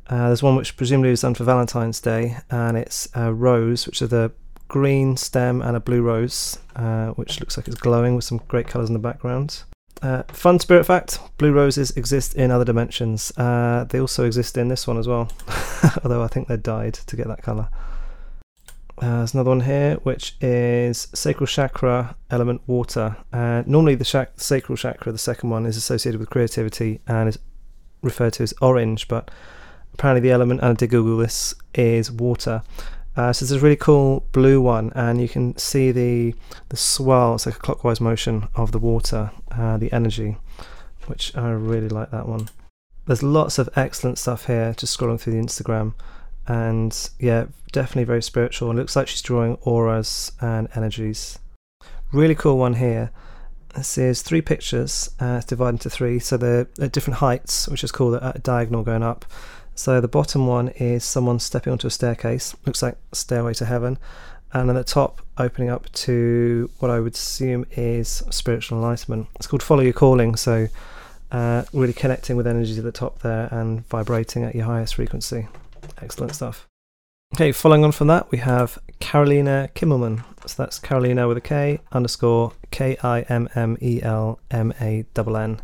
Uh, 0.07 0.27
there's 0.27 0.43
one 0.43 0.57
which 0.57 0.75
presumably 0.75 1.11
was 1.11 1.21
done 1.21 1.33
for 1.33 1.45
Valentine's 1.45 2.01
Day, 2.01 2.35
and 2.51 2.75
it's 2.75 3.07
a 3.15 3.33
rose, 3.33 3.87
which 3.87 4.01
is 4.01 4.09
the 4.09 4.33
green 4.67 5.15
stem 5.15 5.61
and 5.61 5.77
a 5.77 5.79
blue 5.79 6.01
rose, 6.01 6.59
uh, 6.75 7.11
which 7.11 7.39
looks 7.39 7.55
like 7.55 7.69
it's 7.69 7.77
glowing 7.77 8.15
with 8.15 8.25
some 8.25 8.41
great 8.49 8.67
colours 8.67 8.89
in 8.89 8.93
the 8.93 8.99
background. 8.99 9.63
Uh, 10.01 10.23
fun 10.29 10.59
spirit 10.59 10.85
fact 10.85 11.19
blue 11.37 11.51
roses 11.51 11.91
exist 11.91 12.35
in 12.35 12.51
other 12.51 12.65
dimensions. 12.65 13.31
Uh, 13.37 13.85
they 13.89 13.99
also 13.99 14.25
exist 14.25 14.57
in 14.57 14.69
this 14.69 14.87
one 14.87 14.97
as 14.97 15.07
well, 15.07 15.29
although 16.03 16.23
I 16.23 16.27
think 16.27 16.47
they 16.47 16.57
dyed 16.57 16.93
to 16.93 17.15
get 17.15 17.27
that 17.27 17.41
colour. 17.41 17.69
Uh, 19.01 19.19
there's 19.19 19.33
another 19.33 19.49
one 19.49 19.61
here, 19.61 19.95
which 20.03 20.35
is 20.41 21.07
sacral 21.13 21.47
chakra 21.47 22.15
element 22.29 22.61
water. 22.67 23.15
Uh, 23.31 23.63
normally, 23.65 23.95
the 23.95 24.03
shak- 24.03 24.39
sacral 24.39 24.75
chakra, 24.75 25.11
the 25.11 25.17
second 25.17 25.49
one, 25.49 25.65
is 25.65 25.77
associated 25.77 26.19
with 26.19 26.29
creativity 26.29 26.99
and 27.07 27.29
is 27.29 27.39
referred 28.01 28.33
to 28.33 28.43
as 28.43 28.53
orange, 28.61 29.07
but 29.07 29.31
apparently 29.93 30.21
the 30.21 30.33
element, 30.33 30.59
and 30.61 30.71
I 30.71 30.73
did 30.73 30.89
Google 30.89 31.17
this, 31.17 31.53
is 31.73 32.11
water. 32.11 32.61
Uh, 33.15 33.33
so 33.33 33.45
there's 33.45 33.61
a 33.61 33.63
really 33.63 33.75
cool 33.75 34.25
blue 34.31 34.61
one, 34.61 34.91
and 34.95 35.21
you 35.21 35.27
can 35.27 35.57
see 35.57 35.91
the 35.91 36.33
the 36.69 36.77
swell. 36.77 37.35
It's 37.35 37.45
like 37.45 37.55
a 37.55 37.59
clockwise 37.59 37.99
motion 37.99 38.47
of 38.55 38.71
the 38.71 38.79
water, 38.79 39.31
uh, 39.51 39.77
the 39.77 39.91
energy, 39.91 40.37
which 41.07 41.35
I 41.35 41.49
really 41.51 41.89
like 41.89 42.11
that 42.11 42.27
one. 42.27 42.49
There's 43.05 43.23
lots 43.23 43.57
of 43.57 43.69
excellent 43.75 44.17
stuff 44.17 44.45
here. 44.45 44.73
Just 44.77 44.97
scrolling 44.97 45.19
through 45.19 45.33
the 45.33 45.39
Instagram, 45.39 45.93
and 46.47 47.09
yeah, 47.19 47.45
definitely 47.71 48.03
very 48.03 48.21
spiritual. 48.21 48.71
It 48.71 48.75
looks 48.75 48.95
like 48.95 49.07
she's 49.07 49.21
drawing 49.21 49.55
auras 49.61 50.31
and 50.39 50.67
energies. 50.75 51.39
Really 52.11 52.35
cool 52.35 52.57
one 52.57 52.75
here. 52.75 53.11
This 53.75 53.97
is 53.97 54.21
three 54.23 54.41
pictures. 54.41 55.09
Uh, 55.21 55.35
it's 55.37 55.45
divided 55.45 55.75
into 55.75 55.89
three, 55.89 56.19
so 56.19 56.37
they're 56.37 56.67
at 56.81 56.91
different 56.91 57.19
heights, 57.19 57.67
which 57.67 57.83
is 57.83 57.91
called 57.91 58.15
a 58.15 58.39
diagonal 58.41 58.83
going 58.83 59.03
up. 59.03 59.25
So 59.75 60.01
the 60.01 60.07
bottom 60.07 60.47
one 60.47 60.69
is 60.69 61.05
someone 61.05 61.39
stepping 61.39 61.71
onto 61.71 61.87
a 61.87 61.91
staircase, 61.91 62.55
looks 62.65 62.81
like 62.81 62.97
stairway 63.13 63.53
to 63.53 63.65
heaven, 63.65 63.97
and 64.53 64.69
at 64.69 64.73
the 64.73 64.83
top 64.83 65.21
opening 65.37 65.69
up 65.69 65.91
to 65.91 66.69
what 66.79 66.91
I 66.91 66.99
would 66.99 67.13
assume 67.13 67.65
is 67.71 68.23
spiritual 68.29 68.77
enlightenment. 68.77 69.27
It's 69.35 69.47
called 69.47 69.63
Follow 69.63 69.81
Your 69.81 69.93
Calling, 69.93 70.35
so 70.35 70.67
uh, 71.31 71.63
really 71.73 71.93
connecting 71.93 72.35
with 72.35 72.47
energies 72.47 72.77
at 72.77 72.83
the 72.83 72.91
top 72.91 73.19
there 73.19 73.47
and 73.51 73.87
vibrating 73.87 74.43
at 74.43 74.55
your 74.55 74.65
highest 74.65 74.95
frequency. 74.95 75.47
Excellent 76.01 76.35
stuff. 76.35 76.67
Okay, 77.35 77.51
following 77.51 77.83
on 77.83 77.91
from 77.91 78.07
that, 78.07 78.31
we 78.31 78.39
have 78.39 78.79
Karolina 78.99 79.71
Kimmelman. 79.73 80.23
So 80.47 80.63
that's 80.63 80.79
Karolina 80.79 81.27
with 81.27 81.37
a 81.37 81.41
K 81.41 81.79
underscore 81.91 82.53
K 82.71 82.97
I 83.03 83.21
M 83.21 83.47
M 83.53 83.77
E 83.81 84.01
L 84.01 84.39
M 84.49 84.73
A 84.81 85.05
N 85.15 85.35
N. 85.35 85.61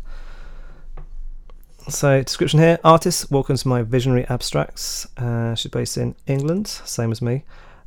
So, 1.88 2.20
description 2.20 2.58
here 2.58 2.80
artist, 2.82 3.30
welcome 3.30 3.56
to 3.56 3.68
my 3.68 3.82
visionary 3.82 4.26
abstracts. 4.28 5.06
Uh, 5.16 5.54
she's 5.54 5.70
based 5.70 5.96
in 5.96 6.16
England, 6.26 6.66
same 6.66 7.12
as 7.12 7.22
me. 7.22 7.44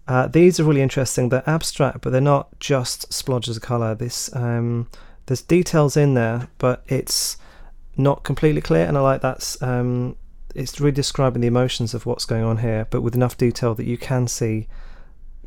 Uh, 0.10 0.26
these 0.26 0.60
are 0.60 0.64
really 0.64 0.82
interesting. 0.82 1.30
They're 1.30 1.48
abstract, 1.48 2.02
but 2.02 2.10
they're 2.10 2.20
not 2.20 2.60
just 2.60 3.08
splodges 3.12 3.56
of 3.56 3.62
colour. 3.62 3.94
This 3.94 4.36
um, 4.36 4.90
there's 5.28 5.44
details 5.44 5.96
in 5.96 6.16
there, 6.16 6.48
but 6.58 6.84
it's 6.88 7.38
not 7.96 8.24
completely 8.24 8.60
clear, 8.60 8.88
and 8.88 8.98
I 8.98 9.02
like 9.02 9.22
that's 9.22 9.62
um, 9.62 10.16
it's 10.56 10.80
really 10.80 10.92
describing 10.92 11.42
the 11.42 11.48
emotions 11.48 11.94
of 11.94 12.08
what's 12.08 12.26
going 12.26 12.44
on 12.44 12.58
here, 12.58 12.88
but 12.90 13.02
with 13.02 13.14
enough 13.14 13.38
detail 13.38 13.76
that 13.76 13.86
you 13.86 14.00
can 14.00 14.28
see 14.28 14.68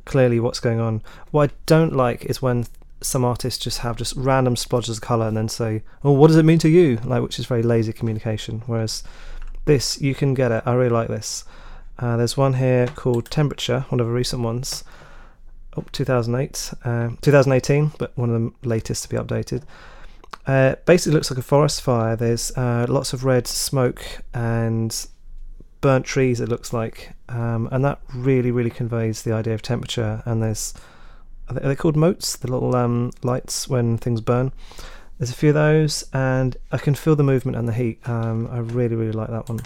clearly 0.05 0.39
what's 0.39 0.61
going 0.61 0.79
on. 0.79 1.03
What 1.33 1.51
I 1.51 1.55
don't 1.67 1.97
like 1.97 2.25
is 2.27 2.41
when 2.41 2.67
some 3.01 3.25
artists 3.25 3.65
just 3.65 3.79
have 3.79 3.97
just 3.97 4.15
random 4.15 4.55
splodges 4.55 4.91
of 4.91 5.01
color 5.01 5.27
and 5.27 5.37
then 5.37 5.49
say, 5.49 5.83
"Oh, 6.05 6.13
what 6.13 6.29
does 6.29 6.37
it 6.37 6.45
mean 6.45 6.61
to 6.61 6.69
you?" 6.69 7.01
Like, 7.03 7.21
which 7.21 7.41
is 7.41 7.47
very 7.47 7.65
lazy 7.65 7.93
communication. 7.93 8.63
Whereas 8.67 9.03
this, 9.65 10.01
you 10.01 10.15
can 10.15 10.35
get 10.35 10.53
it. 10.53 10.63
I 10.65 10.75
really 10.75 10.91
like 10.91 11.09
this. 11.09 11.45
Uh, 11.99 12.17
there's 12.17 12.37
one 12.37 12.55
here 12.55 12.87
called 12.89 13.31
Temperature, 13.31 13.87
one 13.89 14.01
of 14.01 14.07
the 14.07 14.13
recent 14.13 14.43
ones. 14.43 14.85
Oh, 15.77 15.85
2008, 15.93 16.75
uh, 16.85 17.11
2018, 17.23 17.93
but 17.99 18.17
one 18.17 18.31
of 18.31 18.41
the 18.41 18.69
latest 18.69 19.05
to 19.05 19.09
be 19.09 19.17
updated. 19.17 19.63
Uh, 20.47 20.75
basically, 20.87 21.15
looks 21.15 21.31
like 21.31 21.39
a 21.39 21.43
forest 21.43 21.83
fire. 21.83 22.17
There's 22.17 22.51
uh, 22.57 22.87
lots 22.89 23.13
of 23.13 23.25
red 23.25 23.47
smoke 23.47 24.03
and 24.35 25.07
burnt 25.81 26.05
trees. 26.05 26.41
It 26.41 26.49
looks 26.49 26.73
like, 26.73 27.13
um, 27.29 27.69
and 27.73 27.85
that 27.85 28.01
really, 28.15 28.51
really 28.51 28.71
conveys 28.71 29.23
the 29.23 29.33
idea 29.33 29.55
of 29.55 29.63
temperature. 29.63 30.23
And 30.27 30.43
there's 30.43 30.75
are 31.49 31.55
they, 31.55 31.61
are 31.67 31.69
they 31.69 31.77
called 31.77 31.97
motes? 31.97 32.37
The 32.37 32.51
little 32.51 32.75
um, 32.75 33.11
lights 33.23 33.69
when 33.69 33.99
things 33.99 34.21
burn. 34.21 34.53
There's 35.19 35.31
a 35.31 35.35
few 35.35 35.51
of 35.51 35.55
those, 35.55 36.05
and 36.13 36.57
I 36.73 36.79
can 36.79 36.95
feel 36.95 37.15
the 37.15 37.23
movement 37.23 37.57
and 37.57 37.69
the 37.69 37.73
heat. 37.73 38.07
Um, 38.09 38.49
I 38.51 38.59
really, 38.59 38.97
really 38.97 39.13
like 39.13 39.29
that 39.29 39.49
one. 39.49 39.61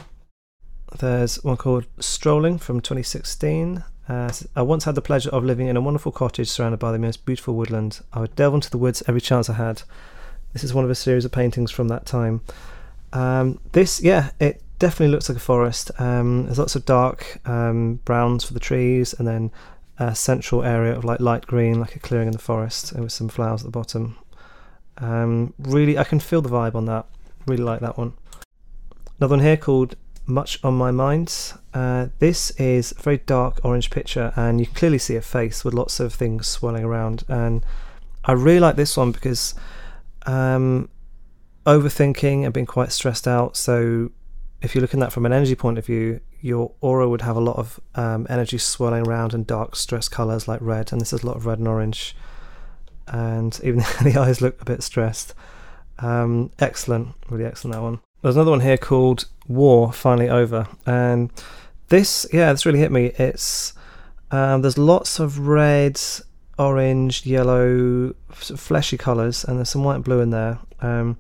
There's 0.98 1.42
one 1.44 1.58
called 1.58 1.86
Strolling 1.98 2.58
from 2.58 2.80
2016. 2.80 3.84
Uh, 4.08 4.32
I 4.54 4.62
once 4.62 4.84
had 4.84 4.94
the 4.94 5.02
pleasure 5.02 5.28
of 5.30 5.44
living 5.44 5.66
in 5.66 5.76
a 5.76 5.80
wonderful 5.80 6.12
cottage 6.12 6.48
surrounded 6.48 6.78
by 6.78 6.90
the 6.92 6.98
most 6.98 7.26
beautiful 7.26 7.54
woodland. 7.54 8.00
I 8.12 8.20
would 8.20 8.34
delve 8.34 8.54
into 8.54 8.70
the 8.70 8.78
woods 8.78 9.02
every 9.06 9.20
chance 9.20 9.50
I 9.50 9.54
had. 9.54 9.82
This 10.52 10.64
is 10.64 10.72
one 10.72 10.84
of 10.84 10.90
a 10.90 10.94
series 10.94 11.26
of 11.26 11.32
paintings 11.32 11.70
from 11.70 11.88
that 11.88 12.06
time. 12.06 12.40
Um, 13.12 13.60
this, 13.72 14.00
yeah, 14.00 14.30
it 14.40 14.62
definitely 14.78 15.12
looks 15.12 15.28
like 15.28 15.36
a 15.36 15.40
forest. 15.40 15.90
Um, 15.98 16.44
there's 16.44 16.58
lots 16.58 16.76
of 16.76 16.86
dark 16.86 17.40
um, 17.44 17.96
browns 18.04 18.44
for 18.44 18.54
the 18.54 18.60
trees, 18.60 19.12
and 19.12 19.28
then 19.28 19.50
a 19.98 20.14
central 20.14 20.62
area 20.62 20.96
of 20.96 21.04
like 21.04 21.20
light 21.20 21.46
green, 21.46 21.78
like 21.78 21.94
a 21.94 21.98
clearing 21.98 22.28
in 22.28 22.32
the 22.32 22.38
forest, 22.38 22.94
with 22.94 23.12
some 23.12 23.28
flowers 23.28 23.62
at 23.62 23.66
the 23.66 23.70
bottom. 23.70 24.16
Um, 24.96 25.52
really, 25.58 25.98
I 25.98 26.04
can 26.04 26.20
feel 26.20 26.40
the 26.40 26.48
vibe 26.48 26.74
on 26.74 26.86
that. 26.86 27.06
Really 27.46 27.64
like 27.64 27.80
that 27.80 27.98
one. 27.98 28.14
Another 29.18 29.34
one 29.36 29.44
here 29.44 29.56
called 29.56 29.96
Much 30.26 30.58
on 30.64 30.74
My 30.74 30.90
Mind. 30.90 31.52
Uh, 31.72 32.08
this 32.18 32.50
is 32.52 32.92
a 32.98 33.02
very 33.02 33.18
dark 33.18 33.60
orange 33.64 33.90
picture, 33.90 34.32
and 34.36 34.58
you 34.60 34.66
can 34.66 34.74
clearly 34.74 34.98
see 34.98 35.16
a 35.16 35.22
face 35.22 35.64
with 35.64 35.74
lots 35.74 36.00
of 36.00 36.12
things 36.12 36.46
swirling 36.46 36.84
around. 36.84 37.24
And 37.28 37.64
I 38.24 38.32
really 38.32 38.60
like 38.60 38.76
this 38.76 38.96
one 38.96 39.12
because 39.12 39.54
um, 40.26 40.88
overthinking 41.64 42.44
and 42.44 42.52
being 42.52 42.66
quite 42.66 42.92
stressed 42.92 43.28
out. 43.28 43.56
So 43.56 44.10
if 44.62 44.74
you're 44.74 44.82
looking 44.82 45.00
at 45.00 45.06
that 45.06 45.12
from 45.12 45.26
an 45.26 45.32
energy 45.32 45.54
point 45.54 45.78
of 45.78 45.86
view, 45.86 46.20
your 46.40 46.72
aura 46.80 47.08
would 47.08 47.22
have 47.22 47.36
a 47.36 47.40
lot 47.40 47.56
of 47.56 47.80
um, 47.94 48.26
energy 48.28 48.58
swirling 48.58 49.06
around 49.06 49.32
and 49.32 49.46
dark 49.46 49.76
stress 49.76 50.08
colors 50.08 50.48
like 50.48 50.60
red, 50.60 50.92
and 50.92 51.00
this 51.00 51.12
is 51.12 51.22
a 51.22 51.26
lot 51.26 51.36
of 51.36 51.46
red 51.46 51.58
and 51.58 51.68
orange, 51.68 52.16
and 53.06 53.60
even 53.62 53.80
the 54.02 54.16
eyes 54.18 54.40
look 54.40 54.60
a 54.60 54.64
bit 54.64 54.82
stressed. 54.82 55.34
Um, 55.98 56.50
excellent, 56.58 57.14
really 57.30 57.44
excellent 57.44 57.74
that 57.74 57.82
one. 57.82 58.00
There's 58.22 58.36
another 58.36 58.50
one 58.50 58.60
here 58.60 58.78
called 58.78 59.26
War 59.46 59.92
Finally 59.92 60.28
Over, 60.28 60.66
and 60.84 61.30
this, 61.88 62.26
yeah, 62.32 62.52
this 62.52 62.66
really 62.66 62.78
hit 62.78 62.90
me. 62.90 63.12
It's 63.18 63.74
um, 64.30 64.62
there's 64.62 64.78
lots 64.78 65.20
of 65.20 65.46
red, 65.46 66.00
orange, 66.58 67.26
yellow, 67.26 68.14
fleshy 68.30 68.96
colours, 68.96 69.44
and 69.44 69.58
there's 69.58 69.70
some 69.70 69.84
white 69.84 69.96
and 69.96 70.04
blue 70.04 70.20
in 70.20 70.30
there. 70.30 70.58
Um, 70.80 71.18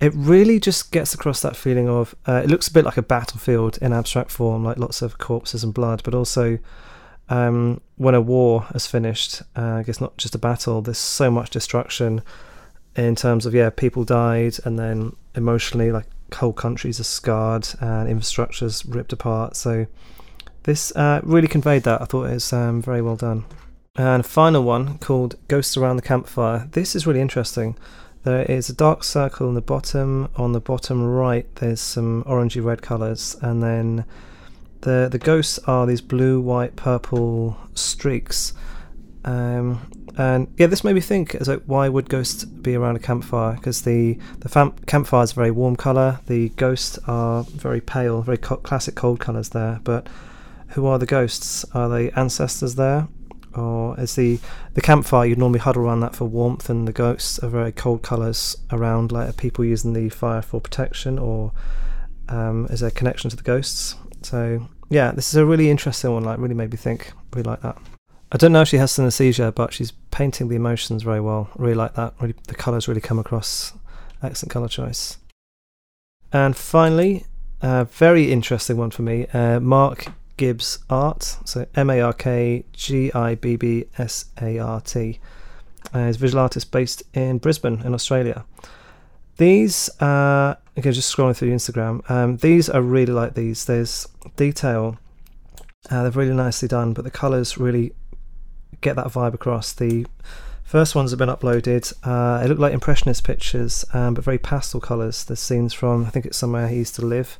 it 0.00 0.12
really 0.14 0.60
just 0.60 0.92
gets 0.92 1.12
across 1.12 1.42
that 1.42 1.56
feeling 1.56 1.88
of 1.88 2.14
uh, 2.26 2.40
it 2.44 2.48
looks 2.48 2.68
a 2.68 2.72
bit 2.72 2.84
like 2.84 2.96
a 2.96 3.02
battlefield 3.02 3.78
in 3.82 3.92
abstract 3.92 4.30
form, 4.30 4.64
like 4.64 4.78
lots 4.78 5.02
of 5.02 5.18
corpses 5.18 5.64
and 5.64 5.74
blood, 5.74 6.02
but 6.04 6.14
also 6.14 6.58
um, 7.28 7.80
when 7.96 8.14
a 8.14 8.20
war 8.20 8.62
has 8.72 8.86
finished, 8.86 9.42
uh, 9.56 9.74
I 9.74 9.82
guess 9.82 10.00
not 10.00 10.16
just 10.16 10.34
a 10.34 10.38
battle, 10.38 10.80
there's 10.82 10.98
so 10.98 11.30
much 11.30 11.50
destruction 11.50 12.22
in 12.96 13.16
terms 13.16 13.44
of, 13.44 13.54
yeah, 13.54 13.70
people 13.70 14.04
died, 14.04 14.56
and 14.64 14.78
then 14.78 15.14
emotionally, 15.34 15.92
like 15.92 16.06
whole 16.34 16.52
countries 16.52 17.00
are 17.00 17.04
scarred 17.04 17.68
and 17.80 18.08
infrastructure's 18.08 18.84
ripped 18.86 19.12
apart. 19.12 19.56
So 19.56 19.86
this 20.64 20.94
uh, 20.96 21.20
really 21.22 21.48
conveyed 21.48 21.84
that. 21.84 22.02
I 22.02 22.04
thought 22.04 22.24
it 22.24 22.34
was 22.34 22.52
um, 22.52 22.82
very 22.82 23.02
well 23.02 23.16
done. 23.16 23.44
And 23.96 24.24
final 24.24 24.62
one 24.62 24.98
called 24.98 25.34
Ghosts 25.48 25.76
Around 25.76 25.96
the 25.96 26.02
Campfire. 26.02 26.68
This 26.70 26.94
is 26.94 27.06
really 27.06 27.20
interesting. 27.20 27.76
There 28.22 28.42
is 28.42 28.68
a 28.68 28.74
dark 28.74 29.02
circle 29.02 29.48
in 29.48 29.54
the 29.54 29.60
bottom. 29.60 30.28
On 30.36 30.52
the 30.52 30.60
bottom 30.60 31.02
right, 31.04 31.52
there's 31.56 31.80
some 31.80 32.22
orangey 32.24 32.62
red 32.62 32.82
colours, 32.82 33.36
and 33.42 33.62
then 33.62 34.04
the 34.82 35.08
the 35.10 35.18
ghosts 35.18 35.58
are 35.66 35.86
these 35.86 36.00
blue, 36.00 36.40
white, 36.40 36.76
purple 36.76 37.56
streaks. 37.74 38.52
Um, 39.24 39.90
and 40.18 40.52
yeah, 40.58 40.66
this 40.66 40.82
made 40.82 40.94
me 40.94 41.00
think: 41.00 41.36
as 41.36 41.48
like, 41.48 41.62
why 41.66 41.88
would 41.88 42.08
ghosts 42.08 42.44
be 42.44 42.74
around 42.74 42.96
a 42.96 42.98
campfire? 42.98 43.54
Because 43.54 43.82
the 43.82 44.18
the 44.40 44.48
fam- 44.48 44.74
campfire 44.86 45.22
is 45.22 45.32
a 45.32 45.34
very 45.36 45.52
warm 45.52 45.76
color. 45.76 46.20
The 46.26 46.48
ghosts 46.50 46.98
are 47.06 47.44
very 47.44 47.80
pale, 47.80 48.22
very 48.22 48.36
co- 48.36 48.56
classic 48.56 48.96
cold 48.96 49.20
colors 49.20 49.50
there. 49.50 49.80
But 49.84 50.08
who 50.70 50.86
are 50.86 50.98
the 50.98 51.06
ghosts? 51.06 51.64
Are 51.72 51.88
they 51.88 52.10
ancestors 52.10 52.74
there, 52.74 53.06
or 53.54 53.98
is 54.00 54.16
the 54.16 54.40
the 54.74 54.80
campfire 54.80 55.24
you'd 55.24 55.38
normally 55.38 55.60
huddle 55.60 55.84
around 55.84 56.00
that 56.00 56.16
for 56.16 56.24
warmth, 56.24 56.68
and 56.68 56.88
the 56.88 56.92
ghosts 56.92 57.38
are 57.38 57.48
very 57.48 57.70
cold 57.70 58.02
colors 58.02 58.56
around, 58.72 59.12
like 59.12 59.36
people 59.36 59.64
using 59.64 59.92
the 59.92 60.08
fire 60.08 60.42
for 60.42 60.60
protection, 60.60 61.18
or 61.18 61.52
um, 62.28 62.66
is 62.70 62.80
there 62.80 62.88
a 62.88 62.92
connection 62.92 63.30
to 63.30 63.36
the 63.36 63.42
ghosts? 63.44 63.94
So 64.22 64.68
yeah, 64.90 65.12
this 65.12 65.28
is 65.28 65.36
a 65.36 65.46
really 65.46 65.70
interesting 65.70 66.12
one. 66.12 66.24
Like, 66.24 66.38
really 66.38 66.54
made 66.54 66.72
me 66.72 66.76
think. 66.76 67.12
Really 67.34 67.48
like 67.48 67.60
that. 67.60 67.78
I 68.30 68.36
don't 68.36 68.52
know 68.52 68.60
if 68.60 68.68
she 68.68 68.76
has 68.76 68.92
synesthesia, 68.92 69.54
but 69.54 69.72
she's 69.72 69.92
painting 70.10 70.48
the 70.48 70.56
emotions 70.56 71.02
very 71.02 71.20
well. 71.20 71.48
I 71.58 71.62
really 71.62 71.74
like 71.74 71.94
that. 71.94 72.14
Really, 72.20 72.34
the 72.46 72.54
colours 72.54 72.86
really 72.86 73.00
come 73.00 73.18
across. 73.18 73.72
Excellent 74.22 74.52
colour 74.52 74.68
choice. 74.68 75.16
And 76.32 76.54
finally, 76.54 77.24
a 77.62 77.86
very 77.86 78.30
interesting 78.30 78.76
one 78.76 78.90
for 78.90 79.02
me. 79.02 79.26
Uh, 79.32 79.60
Mark 79.60 80.06
Gibbs 80.36 80.78
Art. 80.90 81.38
So 81.44 81.66
M 81.74 81.88
A 81.88 82.00
R 82.00 82.12
K 82.12 82.64
G 82.72 83.10
I 83.12 83.34
B 83.34 83.56
B 83.56 83.86
S 83.96 84.26
A 84.42 84.58
R 84.58 84.80
T. 84.82 85.20
Uh, 85.94 86.06
he's 86.06 86.16
a 86.16 86.18
visual 86.18 86.42
artist 86.42 86.70
based 86.70 87.02
in 87.14 87.38
Brisbane, 87.38 87.80
in 87.82 87.94
Australia. 87.94 88.44
These, 89.38 89.88
uh, 90.02 90.56
again, 90.76 90.92
just 90.92 91.14
scrolling 91.14 91.36
through 91.36 91.54
Instagram. 91.54 92.08
Um, 92.10 92.36
these 92.38 92.68
are 92.68 92.82
really 92.82 93.12
like 93.12 93.34
these. 93.34 93.64
There's 93.64 94.06
detail. 94.36 94.98
Uh, 95.90 96.02
they're 96.02 96.10
really 96.10 96.34
nicely 96.34 96.68
done, 96.68 96.92
but 96.92 97.04
the 97.04 97.10
colours 97.10 97.56
really 97.56 97.94
get 98.80 98.96
that 98.96 99.06
vibe 99.06 99.34
across. 99.34 99.72
The 99.72 100.06
first 100.64 100.94
ones 100.94 101.10
have 101.10 101.18
been 101.18 101.28
uploaded. 101.28 101.92
Uh, 102.02 102.42
they 102.42 102.48
look 102.48 102.58
like 102.58 102.72
impressionist 102.72 103.24
pictures, 103.24 103.84
um, 103.92 104.14
but 104.14 104.24
very 104.24 104.38
pastel 104.38 104.80
colours. 104.80 105.24
There's 105.24 105.40
scenes 105.40 105.72
from 105.72 106.04
I 106.04 106.10
think 106.10 106.26
it's 106.26 106.36
somewhere 106.36 106.68
he 106.68 106.76
used 106.76 106.94
to 106.96 107.04
live, 107.04 107.38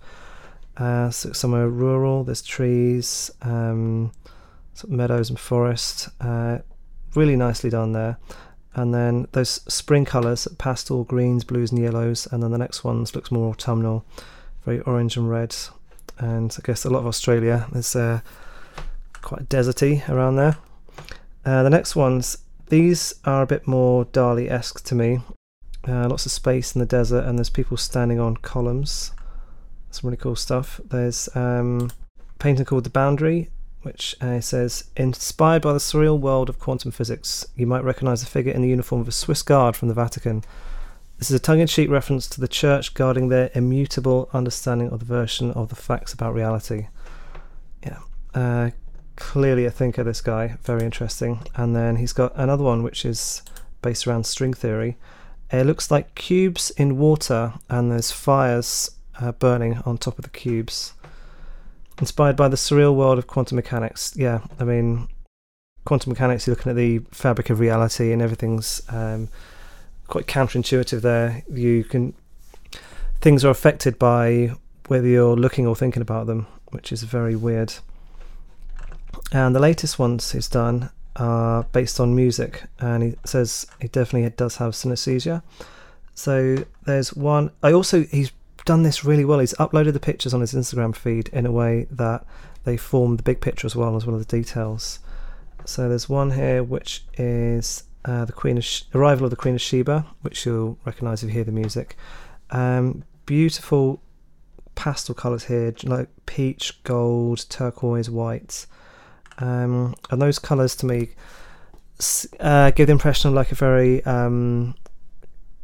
uh, 0.77 1.11
so 1.11 1.33
somewhere 1.33 1.69
rural. 1.69 2.25
There's 2.25 2.43
trees, 2.43 3.31
um, 3.43 4.13
meadows 4.87 5.31
and 5.31 5.39
forest. 5.39 6.09
Uh, 6.21 6.59
really 7.15 7.37
nicely 7.37 7.71
done 7.71 7.93
there. 7.93 8.19
And 8.75 8.95
then 8.95 9.27
those 9.33 9.61
spring 9.73 10.05
colours, 10.05 10.47
pastel 10.59 11.05
greens, 11.05 11.43
blues, 11.43 11.73
and 11.73 11.81
yellows. 11.81 12.29
And 12.31 12.43
then 12.43 12.53
the 12.53 12.59
next 12.59 12.85
ones 12.85 13.15
looks 13.15 13.33
more 13.33 13.51
autumnal, 13.51 14.05
very 14.65 14.81
orange 14.81 15.17
and 15.17 15.29
red. 15.29 15.57
And 16.19 16.55
I 16.57 16.63
guess 16.65 16.85
a 16.85 16.91
lot 16.91 17.01
of 17.01 17.07
Australia 17.07 17.67
is 17.75 17.97
uh, 17.97 18.21
quite 19.21 19.49
deserty 19.49 20.09
around 20.09 20.37
there. 20.37 20.59
Uh, 21.49 21.63
the 21.63 21.71
next 21.71 21.97
ones, 21.97 22.37
these 22.67 23.15
are 23.25 23.41
a 23.41 23.47
bit 23.47 23.67
more 23.67 24.05
Dali 24.05 24.51
esque 24.51 24.85
to 24.85 24.95
me. 24.95 25.21
Uh, 25.89 26.07
lots 26.07 26.27
of 26.27 26.33
space 26.33 26.75
in 26.75 26.79
the 26.79 26.85
desert, 26.85 27.25
and 27.25 27.39
there's 27.39 27.49
people 27.49 27.79
standing 27.79 28.21
on 28.21 28.37
columns. 28.37 29.13
Some 29.91 30.09
really 30.09 30.19
cool 30.19 30.37
stuff. 30.37 30.79
There's 30.85 31.35
um, 31.35 31.91
a 32.19 32.39
painting 32.39 32.67
called 32.67 32.85
The 32.85 32.91
Boundary, 32.91 33.49
which 33.81 34.15
uh, 34.21 34.43
says 34.43 34.91
Inspired 34.95 35.63
by 35.63 35.73
the 35.73 35.79
surreal 35.79 36.21
world 36.21 36.51
of 36.51 36.59
quantum 36.59 36.91
physics, 36.91 37.47
you 37.57 37.67
might 37.67 37.83
recognize 37.83 38.23
a 38.23 38.27
figure 38.27 38.53
in 38.53 38.61
the 38.61 38.69
uniform 38.69 39.01
of 39.01 39.09
a 39.09 39.13
Swiss 39.13 39.41
guard 39.41 39.75
from 39.75 39.89
the 39.89 39.95
Vatican. 39.95 40.45
This 41.17 41.31
is 41.31 41.37
a 41.37 41.43
tongue 41.43 41.61
in 41.61 41.67
cheek 41.67 41.89
reference 41.89 42.27
to 42.27 42.43
the 42.43 42.47
church 42.47 42.93
guarding 42.93 43.31
their 43.31 43.51
immutable 43.55 44.29
understanding 44.35 44.91
of 44.91 44.99
the 44.99 45.07
version 45.07 45.53
of 45.53 45.71
the 45.71 45.77
facts 45.77 46.13
about 46.13 46.35
reality. 46.35 46.89
Yeah. 47.83 48.01
Uh, 48.35 48.71
clearly 49.19 49.65
a 49.65 49.71
thinker, 49.71 50.05
this 50.05 50.21
guy. 50.21 50.57
Very 50.63 50.85
interesting. 50.85 51.41
And 51.57 51.75
then 51.75 51.97
he's 51.97 52.13
got 52.13 52.33
another 52.37 52.63
one 52.63 52.83
which 52.83 53.05
is 53.05 53.43
based 53.83 54.07
around 54.07 54.25
string 54.25 54.55
theory. 54.55 54.97
It 55.51 55.67
looks 55.67 55.91
like 55.91 56.15
cubes 56.15 56.71
in 56.71 56.99
water, 56.99 57.55
and 57.69 57.91
there's 57.91 58.13
fires 58.13 58.91
uh, 59.21 59.33
burning 59.33 59.79
on 59.85 59.99
top 59.99 60.19
of 60.19 60.25
the 60.25 60.31
cubes. 60.31 60.93
Inspired 61.99 62.37
by 62.37 62.49
the 62.49 62.57
surreal 62.57 62.95
world 62.95 63.19
of 63.19 63.27
quantum 63.27 63.57
mechanics. 63.57 64.15
Yeah, 64.17 64.41
I 64.61 64.65
mean, 64.65 65.09
quantum 65.85 66.11
mechanics, 66.11 66.47
you're 66.47 66.55
looking 66.55 66.71
at 66.71 66.77
the 66.77 67.01
fabric 67.11 67.51
of 67.51 67.61
reality, 67.61 68.13
and 68.13 68.23
everything's 68.23 68.83
um, 68.89 69.29
quite 70.07 70.27
counterintuitive 70.27 71.01
there. 71.01 71.43
You 71.51 71.83
can. 71.83 72.15
Things 73.21 73.45
are 73.45 73.51
affected 73.51 73.99
by 73.99 74.53
whether 74.87 75.09
you're 75.09 75.35
looking 75.35 75.67
or 75.67 75.75
thinking 75.75 76.03
about 76.03 76.27
them, 76.27 76.47
which 76.67 76.93
is 76.93 77.03
very 77.03 77.35
weird. 77.35 77.75
And 79.33 79.55
the 79.55 79.61
latest 79.61 79.99
ones 79.99 80.33
he's 80.33 80.49
done 80.49 80.91
are 81.17 81.65
based 81.73 82.01
on 82.01 82.15
music, 82.15 82.65
and 82.79 83.03
he 83.03 83.15
says 83.25 83.67
he 83.81 83.89
definitely 83.89 84.31
does 84.31 84.57
have 84.57 84.73
synesthesia. 84.73 85.43
So 86.15 86.65
there's 86.85 87.15
one. 87.15 87.51
I 87.63 87.73
also 87.73 88.05
he's 88.05 88.33
done 88.65 88.83
this 88.83 89.05
really 89.05 89.25
well. 89.25 89.39
He's 89.39 89.55
uploaded 89.55 89.93
the 89.93 90.01
pictures 90.01 90.35
on 90.35 90.41
his 90.41 90.55
Instagram 90.55 90.95
feed 90.95 91.29
in 91.29 91.47
a 91.47 91.53
way 91.53 91.87
that 91.91 92.25
they 92.65 92.77
form 92.77 93.17
the 93.17 93.23
big 93.23 93.41
picture 93.41 93.67
as 93.67 93.77
well 93.77 93.97
as 93.97 94.07
well 94.07 94.17
as 94.17 94.27
the 94.27 94.37
details. 94.37 95.01
So 95.65 95.89
there's 95.89 96.09
one 96.09 96.33
here 96.33 96.63
which 96.63 97.05
is 97.17 97.85
uh, 98.05 98.25
the 98.25 98.33
Queen 98.33 98.59
of 98.59 98.65
Sh- 98.65 98.83
arrival 98.95 99.25
of 99.25 99.31
the 99.31 99.37
Queen 99.37 99.55
of 99.55 99.61
Sheba, 99.61 100.07
which 100.23 100.47
you'll 100.47 100.79
recognise 100.85 101.23
if 101.23 101.29
you 101.29 101.35
hear 101.35 101.45
the 101.45 101.53
music. 101.53 101.97
Um, 102.51 103.05
beautiful 103.27 104.03
pastel 104.75 105.15
colours 105.15 105.45
here, 105.45 105.75
like 105.85 106.09
peach, 106.27 106.83
gold, 106.85 107.45
turquoise, 107.49 108.09
white. 108.09 108.67
Um, 109.39 109.95
and 110.11 110.21
those 110.21 110.39
colours 110.39 110.75
to 110.77 110.87
me 110.87 111.11
uh, 112.41 112.71
give 112.73 112.87
the 112.87 112.93
impression 112.93 113.29
of 113.29 113.35
like 113.35 113.53
a 113.53 113.55
very 113.55 114.05
um, 114.05 114.75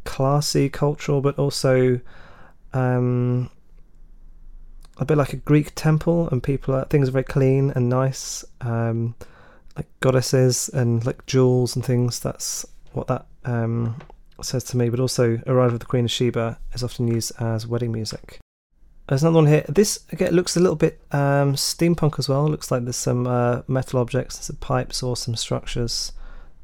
classy, 0.03 0.69
cultural, 0.69 1.21
but 1.21 1.37
also 1.37 1.99
um, 2.73 3.49
a 4.97 5.05
bit 5.05 5.17
like 5.17 5.33
a 5.33 5.37
Greek 5.37 5.73
temple, 5.75 6.29
and 6.29 6.41
people 6.41 6.73
are, 6.75 6.85
things 6.85 7.09
are 7.09 7.13
very 7.13 7.23
clean 7.23 7.71
and 7.75 7.89
nice, 7.89 8.45
um, 8.61 9.15
like 9.75 9.87
goddesses 9.99 10.69
and 10.69 11.05
like 11.05 11.25
jewels 11.25 11.75
and 11.75 11.83
things. 11.83 12.19
That's 12.19 12.65
what 12.93 13.07
that 13.07 13.25
um, 13.43 13.97
says 14.41 14.63
to 14.65 14.77
me. 14.77 14.89
But 14.89 14.99
also, 14.99 15.41
Arrival 15.47 15.75
of 15.75 15.79
the 15.79 15.85
Queen 15.85 16.05
of 16.05 16.11
Sheba 16.11 16.59
is 16.73 16.83
often 16.83 17.07
used 17.07 17.33
as 17.39 17.67
wedding 17.67 17.91
music. 17.91 18.39
There's 19.07 19.21
another 19.21 19.35
one 19.35 19.47
here. 19.47 19.63
This 19.69 20.03
again 20.11 20.33
looks 20.33 20.57
a 20.57 20.59
little 20.59 20.75
bit 20.75 20.99
um, 21.11 21.53
steampunk 21.53 22.17
as 22.17 22.27
well. 22.27 22.47
Looks 22.47 22.71
like 22.71 22.83
there's 22.83 22.95
some 22.95 23.27
uh, 23.27 23.61
metal 23.67 23.99
objects, 23.99 24.45
some 24.45 24.55
pipes 24.57 25.03
or 25.03 25.15
some 25.15 25.35
structures, 25.35 26.11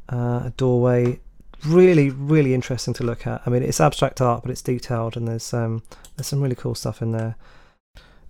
uh, 0.09 0.41
a 0.45 0.53
doorway. 0.57 1.19
Really, 1.65 2.09
really 2.09 2.55
interesting 2.55 2.95
to 2.95 3.03
look 3.03 3.27
at. 3.27 3.43
I 3.45 3.51
mean, 3.51 3.61
it's 3.61 3.79
abstract 3.79 4.19
art, 4.21 4.41
but 4.41 4.49
it's 4.49 4.63
detailed, 4.63 5.15
and 5.15 5.27
there's 5.27 5.53
um, 5.53 5.83
there's 6.15 6.27
some 6.27 6.41
really 6.41 6.55
cool 6.55 6.73
stuff 6.73 7.01
in 7.01 7.11
there. 7.11 7.35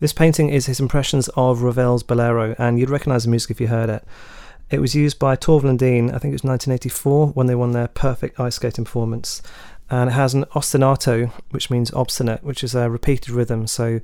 This 0.02 0.14
painting 0.14 0.50
is 0.50 0.66
his 0.66 0.80
impressions 0.80 1.30
of 1.38 1.60
Ravel's 1.60 2.04
Bolero, 2.04 2.56
and 2.58 2.80
you'd 2.80 2.90
recognise 2.90 3.24
the 3.24 3.30
music 3.30 3.52
if 3.52 3.62
you 3.62 3.68
heard 3.68 3.90
it. 3.90 4.04
It 4.72 4.80
was 4.80 4.96
used 4.96 5.20
by 5.20 5.36
Torvill 5.36 5.70
and 5.70 5.78
Dean, 5.78 6.10
I 6.10 6.18
think 6.18 6.32
it 6.32 6.42
was 6.42 6.44
1984, 6.44 7.28
when 7.28 7.48
they 7.48 7.56
won 7.56 7.74
their 7.74 7.90
perfect 7.90 8.40
ice 8.40 8.56
skating 8.56 8.86
performance 8.86 9.42
and 9.92 10.10
it 10.10 10.14
has 10.14 10.34
an 10.34 10.46
ostinato, 10.56 11.30
which 11.50 11.70
means 11.70 11.94
obstinate, 11.94 12.44
which 12.46 12.64
is 12.64 12.74
a 12.74 12.90
repeated 12.90 13.30
rhythm. 13.30 13.68
So 13.68 14.00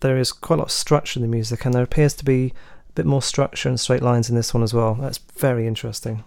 there 0.00 0.18
is 0.18 0.32
quite 0.32 0.56
a 0.56 0.58
lot 0.58 0.66
of 0.66 0.72
structure 0.72 1.18
in 1.18 1.22
the 1.22 1.28
music, 1.28 1.64
and 1.64 1.72
there 1.72 1.82
appears 1.82 2.14
to 2.14 2.24
be 2.24 2.52
a 2.90 2.92
bit 2.94 3.06
more 3.06 3.22
structure 3.22 3.68
and 3.68 3.78
straight 3.78 4.02
lines 4.02 4.28
in 4.28 4.34
this 4.34 4.52
one 4.52 4.64
as 4.64 4.74
well. 4.74 4.94
That's 4.94 5.18
very 5.18 5.68
interesting. 5.68 6.24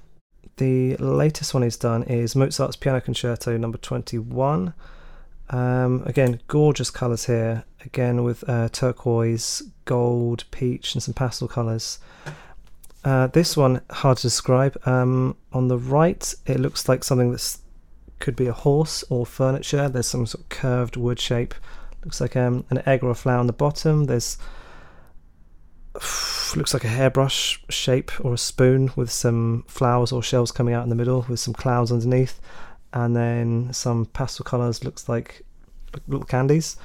The 0.55 0.95
latest 0.95 1.53
one 1.53 1.63
he's 1.63 1.75
done 1.75 2.03
is 2.03 2.37
Mozart's 2.37 2.77
Piano 2.77 3.01
Concerto 3.01 3.57
number 3.57 3.77
21. 3.77 4.73
Um, 5.49 6.03
again, 6.05 6.39
gorgeous 6.47 6.89
colours 6.89 7.25
here. 7.25 7.65
Again, 7.83 8.23
with 8.23 8.47
uh, 8.47 8.69
turquoise, 8.69 9.61
gold, 9.83 10.45
peach, 10.51 10.93
and 10.95 11.03
some 11.03 11.13
pastel 11.13 11.49
colours. 11.49 11.99
Uh, 13.03 13.27
this 13.27 13.57
one 13.57 13.81
hard 13.89 14.17
to 14.17 14.23
describe. 14.23 14.79
Um, 14.87 15.35
on 15.51 15.67
the 15.67 15.77
right, 15.77 16.33
it 16.45 16.61
looks 16.61 16.87
like 16.87 17.03
something 17.03 17.31
that 17.31 17.57
could 18.21 18.35
be 18.35 18.47
a 18.47 18.53
horse 18.53 19.03
or 19.09 19.25
furniture. 19.25 19.89
There's 19.89 20.07
some 20.07 20.25
sort 20.25 20.43
of 20.43 20.49
curved 20.49 20.95
wood 20.95 21.19
shape. 21.19 21.53
Looks 22.03 22.21
like 22.21 22.35
um, 22.35 22.65
an 22.69 22.81
egg 22.87 23.03
or 23.03 23.11
a 23.11 23.15
flower 23.15 23.39
on 23.39 23.47
the 23.47 23.53
bottom. 23.53 24.05
There's 24.05 24.37
looks 26.55 26.73
like 26.73 26.83
a 26.83 26.89
hairbrush 26.89 27.63
shape 27.69 28.11
or 28.23 28.33
a 28.33 28.37
spoon 28.37 28.91
with 28.95 29.11
some 29.11 29.65
flowers 29.67 30.11
or 30.11 30.23
shells 30.23 30.51
coming 30.51 30.73
out 30.73 30.83
in 30.83 30.89
the 30.89 30.95
middle 30.95 31.25
with 31.27 31.39
some 31.39 31.53
clouds 31.53 31.91
underneath, 31.91 32.39
and 32.93 33.15
then 33.15 33.73
some 33.73 34.05
pastel 34.05 34.43
colours. 34.43 34.83
Looks 34.83 35.09
like 35.09 35.43
little 36.07 36.25
candies. 36.25 36.77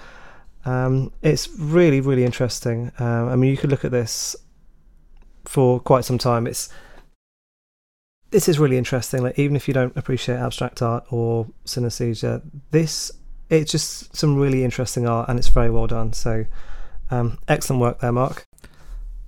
Um, 0.64 1.12
it's 1.22 1.48
really 1.56 2.00
really 2.00 2.24
interesting. 2.24 2.90
Um, 2.98 3.28
I 3.28 3.36
mean, 3.36 3.50
you 3.50 3.56
could 3.56 3.70
look 3.70 3.84
at 3.84 3.92
this 3.92 4.36
for 5.44 5.80
quite 5.80 6.04
some 6.04 6.18
time. 6.18 6.46
It's 6.46 6.68
this 8.30 8.48
is 8.48 8.58
really 8.58 8.76
interesting. 8.76 9.22
Like 9.22 9.38
even 9.38 9.56
if 9.56 9.68
you 9.68 9.74
don't 9.74 9.96
appreciate 9.96 10.36
abstract 10.36 10.82
art 10.82 11.04
or 11.10 11.46
synesthesia, 11.64 12.42
this 12.70 13.12
it's 13.48 13.70
just 13.70 14.14
some 14.16 14.36
really 14.36 14.64
interesting 14.64 15.06
art 15.06 15.28
and 15.28 15.38
it's 15.38 15.48
very 15.48 15.70
well 15.70 15.86
done. 15.86 16.12
So 16.12 16.46
um, 17.10 17.38
excellent 17.48 17.80
work 17.80 18.00
there, 18.00 18.12
Mark. 18.12 18.44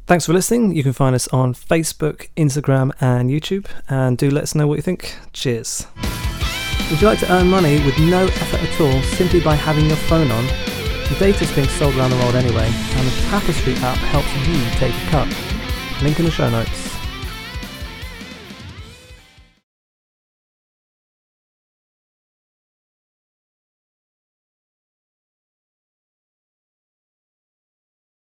Thanks 0.06 0.26
for 0.26 0.32
listening. 0.32 0.74
You 0.74 0.82
can 0.82 0.94
find 0.94 1.14
us 1.14 1.28
on 1.28 1.52
Facebook, 1.52 2.30
Instagram, 2.34 2.92
and 2.98 3.28
YouTube, 3.30 3.66
and 3.90 4.16
do 4.16 4.30
let 4.30 4.42
us 4.42 4.54
know 4.54 4.66
what 4.66 4.76
you 4.76 4.82
think. 4.82 5.14
Cheers. 5.34 5.86
Would 6.90 7.02
you 7.02 7.06
like 7.06 7.18
to 7.18 7.30
earn 7.30 7.48
money 7.48 7.84
with 7.84 7.98
no 7.98 8.24
effort 8.24 8.62
at 8.62 8.80
all 8.80 9.02
simply 9.02 9.40
by 9.40 9.54
having 9.54 9.84
your 9.84 9.96
phone 9.96 10.30
on? 10.30 10.46
The 11.10 11.16
data 11.18 11.44
is 11.44 11.52
being 11.52 11.68
sold 11.68 11.94
around 11.94 12.10
the 12.10 12.16
world 12.16 12.34
anyway, 12.34 12.66
and 12.66 13.06
the 13.06 13.12
Tapestri 13.28 13.76
app 13.82 13.98
helps 13.98 14.34
you 14.48 14.58
take 14.78 14.94
a 14.94 15.10
cut. 15.10 16.02
Link 16.02 16.18
in 16.18 16.24
the 16.24 16.30
show 16.30 16.48
notes. 16.48 16.87